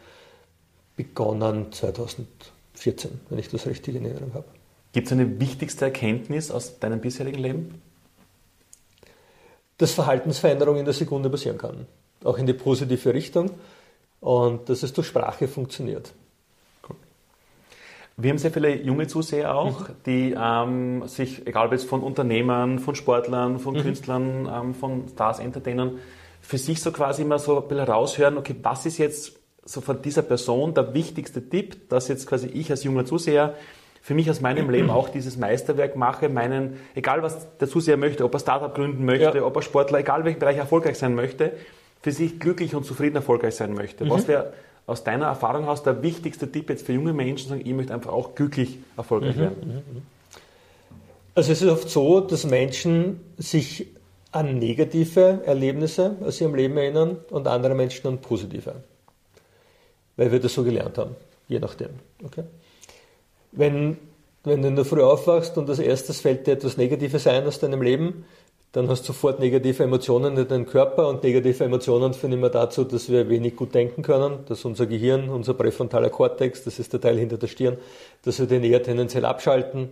begonnen 0.95 1.73
2014, 1.73 3.19
wenn 3.27 3.39
ich 3.39 3.49
das 3.49 3.67
richtig 3.67 3.95
in 3.95 4.05
Erinnerung 4.05 4.33
habe. 4.33 4.45
Gibt 4.93 5.07
es 5.07 5.11
eine 5.11 5.41
wichtigste 5.41 5.83
Erkenntnis 5.83 6.51
aus 6.51 6.79
deinem 6.79 7.01
bisherigen 7.01 7.39
Leben? 7.39 7.81
Dass 9.77 9.93
Verhaltensveränderung 9.93 10.77
in 10.77 10.85
der 10.85 10.93
Sekunde 10.93 11.29
passieren 11.29 11.57
kann. 11.57 11.87
Auch 12.23 12.37
in 12.37 12.45
die 12.45 12.53
positive 12.53 13.13
Richtung. 13.13 13.51
Und 14.19 14.69
dass 14.69 14.83
es 14.83 14.93
durch 14.93 15.07
Sprache 15.07 15.47
funktioniert. 15.47 16.13
Wir 18.15 18.29
haben 18.29 18.37
sehr 18.37 18.51
viele 18.51 18.75
junge 18.75 19.07
Zuseher 19.07 19.55
auch, 19.55 19.89
mhm. 19.89 19.93
die 20.05 20.35
ähm, 20.37 21.07
sich, 21.07 21.47
egal 21.47 21.67
ob 21.67 21.71
jetzt 21.71 21.89
von 21.89 22.01
Unternehmern, 22.01 22.77
von 22.77 22.93
Sportlern, 22.93 23.59
von 23.59 23.73
mhm. 23.73 23.81
Künstlern, 23.81 24.49
ähm, 24.53 24.75
von 24.75 25.07
Stars, 25.09 25.39
Entertainern, 25.39 25.99
für 26.39 26.59
sich 26.59 26.79
so 26.79 26.91
quasi 26.91 27.23
immer 27.23 27.39
so 27.39 27.59
ein 27.59 27.67
bisschen 27.67 27.85
raushören, 27.85 28.37
okay, 28.37 28.55
was 28.61 28.85
ist 28.85 28.99
jetzt 28.99 29.39
so 29.65 29.81
von 29.81 30.01
dieser 30.01 30.21
Person 30.21 30.73
der 30.73 30.93
wichtigste 30.93 31.49
Tipp, 31.49 31.89
dass 31.89 32.07
jetzt 32.07 32.27
quasi 32.27 32.47
ich 32.47 32.69
als 32.69 32.83
junger 32.83 33.05
Zuseher 33.05 33.55
für 34.03 34.15
mich 34.15 34.29
aus 34.29 34.41
meinem 34.41 34.69
Leben 34.69 34.89
auch 34.89 35.07
dieses 35.07 35.37
Meisterwerk 35.37 35.95
mache, 35.95 36.27
meinen, 36.27 36.77
egal 36.93 37.23
was 37.23 37.47
der 37.57 37.69
Zuseher 37.69 37.95
möchte, 37.95 38.25
ob 38.25 38.33
er 38.33 38.39
Startup 38.41 38.75
gründen 38.75 39.05
möchte, 39.05 39.37
ja. 39.37 39.43
ob 39.45 39.55
er 39.55 39.61
Sportler, 39.61 39.99
egal 39.99 40.25
welchen 40.25 40.39
Bereich 40.39 40.57
erfolgreich 40.57 40.97
sein 40.97 41.15
möchte, 41.15 41.53
für 42.01 42.11
sich 42.11 42.37
glücklich 42.37 42.75
und 42.75 42.85
zufrieden 42.85 43.15
erfolgreich 43.15 43.55
sein 43.55 43.73
möchte. 43.73 44.03
Mhm. 44.03 44.09
Was 44.09 44.27
wäre 44.27 44.51
aus 44.87 45.05
deiner 45.05 45.27
Erfahrung 45.27 45.69
aus 45.69 45.83
der 45.83 46.03
wichtigste 46.03 46.51
Tipp 46.51 46.69
jetzt 46.69 46.85
für 46.85 46.91
junge 46.91 47.13
Menschen, 47.13 47.47
sagen, 47.47 47.61
ich 47.63 47.73
möchte 47.73 47.93
einfach 47.93 48.11
auch 48.11 48.35
glücklich 48.35 48.77
erfolgreich 48.97 49.37
mhm. 49.37 49.39
werden? 49.39 49.83
Mhm. 49.93 50.01
Also 51.33 51.53
es 51.53 51.61
ist 51.61 51.69
oft 51.69 51.89
so, 51.89 52.19
dass 52.19 52.45
Menschen 52.45 53.21
sich 53.37 53.87
an 54.33 54.59
negative 54.59 55.43
Erlebnisse 55.45 56.17
aus 56.25 56.41
ihrem 56.41 56.55
Leben 56.55 56.75
erinnern 56.75 57.19
und 57.29 57.47
andere 57.47 57.73
Menschen 57.73 58.05
an 58.07 58.17
positive. 58.17 58.83
Weil 60.17 60.29
wir 60.29 60.41
das 60.41 60.53
so 60.53 60.63
gelernt 60.63 60.97
haben, 60.97 61.15
je 61.47 61.59
nachdem. 61.59 61.91
Okay? 62.21 62.43
Wenn, 63.55 63.97
wenn 64.43 64.61
du 64.61 64.67
in 64.67 64.75
der 64.75 64.85
Früh 64.85 65.01
aufwachst 65.01 65.57
und 65.57 65.69
als 65.69 65.79
erstes 65.79 66.21
fällt 66.21 66.47
dir 66.47 66.53
etwas 66.53 66.77
Negatives 66.77 67.27
ein 67.27 67.45
aus 67.45 67.59
deinem 67.59 67.81
Leben, 67.81 68.25
dann 68.73 68.89
hast 68.89 69.03
du 69.03 69.07
sofort 69.07 69.39
negative 69.39 69.83
Emotionen 69.83 70.35
in 70.35 70.47
deinem 70.47 70.65
Körper 70.65 71.07
und 71.07 71.21
negative 71.23 71.63
Emotionen 71.63 72.15
führen 72.15 72.33
immer 72.33 72.49
dazu, 72.49 72.83
dass 72.83 73.07
wir 73.07 73.29
wenig 73.29 73.55
gut 73.55 73.75
denken 73.75 74.01
können, 74.01 74.39
dass 74.47 74.65
unser 74.65 74.87
Gehirn, 74.87 75.29
unser 75.29 75.53
präfrontaler 75.53 76.09
Kortex, 76.09 76.63
das 76.63 76.79
ist 76.79 76.91
der 76.91 76.99
Teil 76.99 77.19
hinter 77.19 77.37
der 77.37 77.47
Stirn, 77.47 77.77
dass 78.23 78.39
wir 78.39 78.47
den 78.47 78.63
eher 78.63 78.81
tendenziell 78.81 79.25
abschalten 79.25 79.89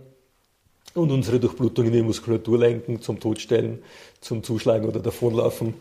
und 0.94 1.12
unsere 1.12 1.38
Durchblutung 1.38 1.86
in 1.86 1.92
die 1.92 2.02
Muskulatur 2.02 2.58
lenken, 2.58 3.00
zum 3.00 3.20
Todstellen, 3.20 3.84
zum 4.20 4.42
Zuschlagen 4.42 4.88
oder 4.88 4.98
Davonlaufen. 4.98 5.74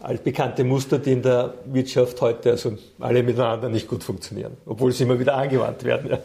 Altbekannte 0.00 0.64
Muster, 0.64 0.98
die 0.98 1.12
in 1.12 1.22
der 1.22 1.52
Wirtschaft 1.66 2.18
heute 2.22 2.52
also 2.52 2.78
alle 2.98 3.22
miteinander 3.22 3.68
nicht 3.68 3.88
gut 3.88 4.02
funktionieren, 4.02 4.56
obwohl 4.64 4.92
sie 4.92 5.02
immer 5.04 5.18
wieder 5.18 5.36
angewandt 5.36 5.84
werden. 5.84 6.10
Ja. 6.10 6.18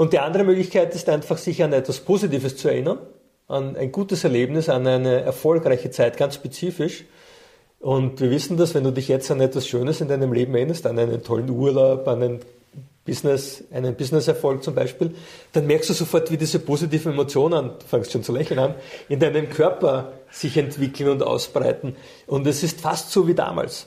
Und 0.00 0.14
die 0.14 0.18
andere 0.18 0.44
Möglichkeit 0.44 0.94
ist 0.94 1.10
einfach, 1.10 1.36
sich 1.36 1.62
an 1.62 1.74
etwas 1.74 2.00
Positives 2.00 2.56
zu 2.56 2.68
erinnern, 2.68 3.00
an 3.48 3.76
ein 3.76 3.92
gutes 3.92 4.24
Erlebnis, 4.24 4.70
an 4.70 4.86
eine 4.86 5.20
erfolgreiche 5.20 5.90
Zeit, 5.90 6.16
ganz 6.16 6.36
spezifisch. 6.36 7.04
Und 7.80 8.18
wir 8.18 8.30
wissen 8.30 8.56
das, 8.56 8.74
wenn 8.74 8.84
du 8.84 8.92
dich 8.92 9.08
jetzt 9.08 9.30
an 9.30 9.42
etwas 9.42 9.68
Schönes 9.68 10.00
in 10.00 10.08
deinem 10.08 10.32
Leben 10.32 10.54
erinnerst, 10.54 10.86
an 10.86 10.98
einen 10.98 11.22
tollen 11.22 11.50
Urlaub, 11.50 12.08
an 12.08 12.22
einen 12.22 12.40
Business, 13.04 13.62
einen 13.72 13.94
Businesserfolg 13.94 14.64
zum 14.64 14.74
Beispiel, 14.74 15.14
dann 15.52 15.66
merkst 15.66 15.90
du 15.90 15.92
sofort, 15.92 16.30
wie 16.30 16.38
diese 16.38 16.60
positiven 16.60 17.12
Emotionen, 17.12 17.72
du 17.78 17.86
fängst 17.86 18.10
schon 18.10 18.24
zu 18.24 18.32
lächeln 18.32 18.58
an, 18.58 18.76
in 19.10 19.20
deinem 19.20 19.50
Körper 19.50 20.14
sich 20.30 20.56
entwickeln 20.56 21.10
und 21.10 21.22
ausbreiten. 21.22 21.94
Und 22.26 22.46
es 22.46 22.62
ist 22.62 22.80
fast 22.80 23.12
so 23.12 23.28
wie 23.28 23.34
damals. 23.34 23.86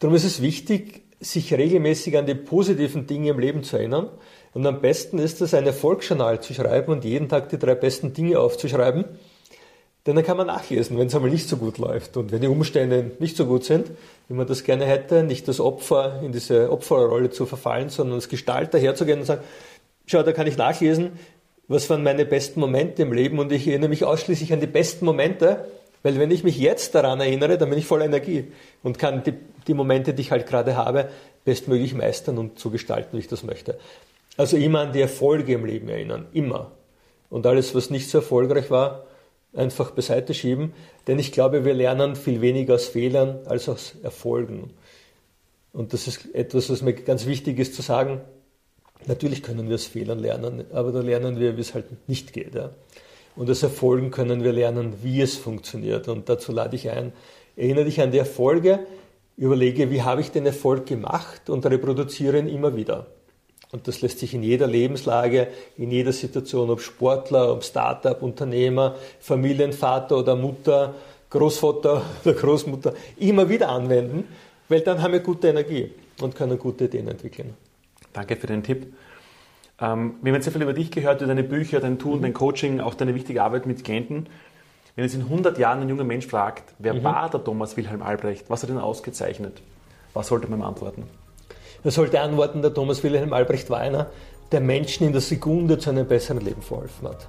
Darum 0.00 0.16
ist 0.16 0.24
es 0.24 0.42
wichtig, 0.42 1.01
sich 1.22 1.54
regelmäßig 1.54 2.16
an 2.18 2.26
die 2.26 2.34
positiven 2.34 3.06
Dinge 3.06 3.30
im 3.30 3.38
Leben 3.38 3.62
zu 3.62 3.76
erinnern. 3.76 4.10
Und 4.54 4.66
am 4.66 4.80
besten 4.80 5.18
ist 5.18 5.40
es, 5.40 5.54
ein 5.54 5.66
Erfolgsjournal 5.66 6.40
zu 6.40 6.52
schreiben 6.52 6.92
und 6.92 7.04
jeden 7.04 7.28
Tag 7.28 7.48
die 7.48 7.58
drei 7.58 7.74
besten 7.74 8.12
Dinge 8.12 8.38
aufzuschreiben. 8.38 9.04
Denn 10.04 10.16
dann 10.16 10.24
kann 10.24 10.36
man 10.36 10.48
nachlesen, 10.48 10.98
wenn 10.98 11.06
es 11.06 11.14
einmal 11.14 11.30
nicht 11.30 11.48
so 11.48 11.56
gut 11.56 11.78
läuft 11.78 12.16
und 12.16 12.32
wenn 12.32 12.40
die 12.40 12.48
Umstände 12.48 13.12
nicht 13.20 13.36
so 13.36 13.46
gut 13.46 13.64
sind, 13.64 13.92
wie 14.28 14.34
man 14.34 14.48
das 14.48 14.64
gerne 14.64 14.84
hätte, 14.84 15.22
nicht 15.22 15.46
das 15.46 15.60
Opfer 15.60 16.20
in 16.24 16.32
diese 16.32 16.72
Opferrolle 16.72 17.30
zu 17.30 17.46
verfallen, 17.46 17.88
sondern 17.88 18.16
als 18.16 18.28
Gestalter 18.28 18.80
herzugehen 18.80 19.20
und 19.20 19.26
sagen, 19.26 19.42
schau, 20.06 20.24
da 20.24 20.32
kann 20.32 20.48
ich 20.48 20.56
nachlesen, 20.56 21.12
was 21.68 21.88
waren 21.88 22.02
meine 22.02 22.24
besten 22.24 22.58
Momente 22.58 23.02
im 23.02 23.12
Leben 23.12 23.38
und 23.38 23.52
ich 23.52 23.68
erinnere 23.68 23.90
mich 23.90 24.04
ausschließlich 24.04 24.52
an 24.52 24.60
die 24.60 24.66
besten 24.66 25.04
Momente, 25.04 25.66
weil 26.02 26.18
wenn 26.18 26.32
ich 26.32 26.42
mich 26.42 26.58
jetzt 26.58 26.96
daran 26.96 27.20
erinnere, 27.20 27.56
dann 27.56 27.70
bin 27.70 27.78
ich 27.78 27.86
voller 27.86 28.06
Energie 28.06 28.50
und 28.82 28.98
kann 28.98 29.22
die, 29.22 29.34
die 29.66 29.74
Momente, 29.74 30.14
die 30.14 30.22
ich 30.22 30.30
halt 30.30 30.46
gerade 30.46 30.76
habe, 30.76 31.08
bestmöglich 31.44 31.94
meistern 31.94 32.38
und 32.38 32.58
so 32.58 32.70
gestalten, 32.70 33.16
wie 33.16 33.20
ich 33.20 33.28
das 33.28 33.42
möchte. 33.42 33.78
Also 34.36 34.56
immer 34.56 34.80
an 34.80 34.92
die 34.92 35.00
Erfolge 35.00 35.52
im 35.52 35.64
Leben 35.64 35.88
erinnern, 35.88 36.26
immer. 36.32 36.72
Und 37.30 37.46
alles, 37.46 37.74
was 37.74 37.90
nicht 37.90 38.08
so 38.08 38.18
erfolgreich 38.18 38.70
war, 38.70 39.06
einfach 39.54 39.90
beiseite 39.90 40.34
schieben. 40.34 40.72
Denn 41.06 41.18
ich 41.18 41.32
glaube, 41.32 41.64
wir 41.64 41.74
lernen 41.74 42.16
viel 42.16 42.40
weniger 42.40 42.74
aus 42.74 42.86
Fehlern 42.86 43.40
als 43.46 43.68
aus 43.68 43.94
Erfolgen. 44.02 44.70
Und 45.72 45.92
das 45.92 46.06
ist 46.06 46.34
etwas, 46.34 46.70
was 46.70 46.82
mir 46.82 46.92
ganz 46.92 47.26
wichtig 47.26 47.58
ist 47.58 47.74
zu 47.74 47.82
sagen. 47.82 48.20
Natürlich 49.06 49.42
können 49.42 49.68
wir 49.68 49.74
aus 49.74 49.86
Fehlern 49.86 50.18
lernen, 50.18 50.64
aber 50.72 50.92
da 50.92 51.00
lernen 51.00 51.40
wir, 51.40 51.56
wie 51.56 51.60
es 51.60 51.74
halt 51.74 52.08
nicht 52.08 52.32
geht. 52.32 52.54
Ja. 52.54 52.70
Und 53.34 53.50
aus 53.50 53.62
Erfolgen 53.62 54.10
können 54.10 54.44
wir 54.44 54.52
lernen, 54.52 54.94
wie 55.02 55.20
es 55.20 55.36
funktioniert. 55.36 56.08
Und 56.08 56.28
dazu 56.28 56.52
lade 56.52 56.76
ich 56.76 56.90
ein, 56.90 57.12
erinnere 57.56 57.86
dich 57.86 58.00
an 58.00 58.12
die 58.12 58.18
Erfolge, 58.18 58.80
überlege, 59.42 59.90
wie 59.90 60.02
habe 60.02 60.20
ich 60.20 60.30
den 60.30 60.46
Erfolg 60.46 60.86
gemacht 60.86 61.50
und 61.50 61.66
reproduziere 61.66 62.38
ihn 62.38 62.48
immer 62.48 62.76
wieder. 62.76 63.06
Und 63.72 63.88
das 63.88 64.02
lässt 64.02 64.18
sich 64.18 64.34
in 64.34 64.42
jeder 64.42 64.66
Lebenslage, 64.66 65.48
in 65.78 65.90
jeder 65.90 66.12
Situation, 66.12 66.70
ob 66.70 66.80
Sportler, 66.80 67.50
ob 67.50 67.64
Startup, 67.64 68.22
Unternehmer, 68.22 68.96
Familienvater 69.18 70.18
oder 70.18 70.36
Mutter, 70.36 70.94
Großvater 71.30 72.02
oder 72.24 72.34
Großmutter, 72.34 72.94
immer 73.18 73.48
wieder 73.48 73.70
anwenden, 73.70 74.28
weil 74.68 74.80
dann 74.80 75.02
haben 75.02 75.12
wir 75.12 75.20
gute 75.20 75.48
Energie 75.48 75.90
und 76.20 76.36
können 76.36 76.58
gute 76.58 76.84
Ideen 76.84 77.08
entwickeln. 77.08 77.54
Danke 78.12 78.36
für 78.36 78.46
den 78.46 78.62
Tipp. 78.62 78.92
Ähm, 79.80 80.14
wir 80.20 80.30
haben 80.30 80.36
jetzt 80.36 80.44
sehr 80.44 80.52
viel 80.52 80.62
über 80.62 80.74
dich 80.74 80.90
gehört, 80.90 81.20
über 81.20 81.28
deine 81.28 81.42
Bücher, 81.42 81.80
dein 81.80 81.98
Tun, 81.98 82.22
dein 82.22 82.34
Coaching, 82.34 82.80
auch 82.80 82.94
deine 82.94 83.14
wichtige 83.14 83.42
Arbeit 83.42 83.66
mit 83.66 83.82
Klienten. 83.82 84.28
Wenn 84.94 85.04
jetzt 85.04 85.14
in 85.14 85.22
100 85.22 85.56
Jahren 85.56 85.80
ein 85.80 85.88
junger 85.88 86.04
Mensch 86.04 86.26
fragt, 86.26 86.74
wer 86.78 86.92
mhm. 86.94 87.04
war 87.04 87.30
der 87.30 87.42
Thomas 87.42 87.76
Wilhelm 87.76 88.02
Albrecht, 88.02 88.50
was 88.50 88.62
hat 88.62 88.68
ihn 88.68 88.78
ausgezeichnet, 88.78 89.62
was 90.12 90.28
sollte 90.28 90.48
man 90.48 90.60
ihm 90.60 90.64
antworten? 90.64 91.04
Er 91.82 91.90
sollte 91.90 92.20
antworten, 92.20 92.60
der 92.60 92.74
Thomas 92.74 93.02
Wilhelm 93.02 93.32
Albrecht 93.32 93.70
war 93.70 93.78
einer, 93.78 94.10
der 94.52 94.60
Menschen 94.60 95.06
in 95.06 95.12
der 95.12 95.22
Sekunde 95.22 95.78
zu 95.78 95.90
einem 95.90 96.06
besseren 96.06 96.44
Leben 96.44 96.60
verholfen 96.60 97.08
hat. 97.08 97.26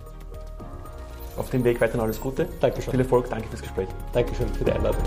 Auf 1.37 1.49
dem 1.49 1.63
Weg 1.63 1.79
weiterhin 1.79 2.01
alles 2.01 2.19
Gute. 2.19 2.47
Dankeschön. 2.59 2.91
Viel 2.91 2.99
Erfolg, 2.99 3.29
danke 3.29 3.47
fürs 3.47 3.61
Gespräch. 3.61 3.87
Dankeschön 4.11 4.49
für 4.49 4.65
die 4.65 4.71
Einladung. 4.71 5.01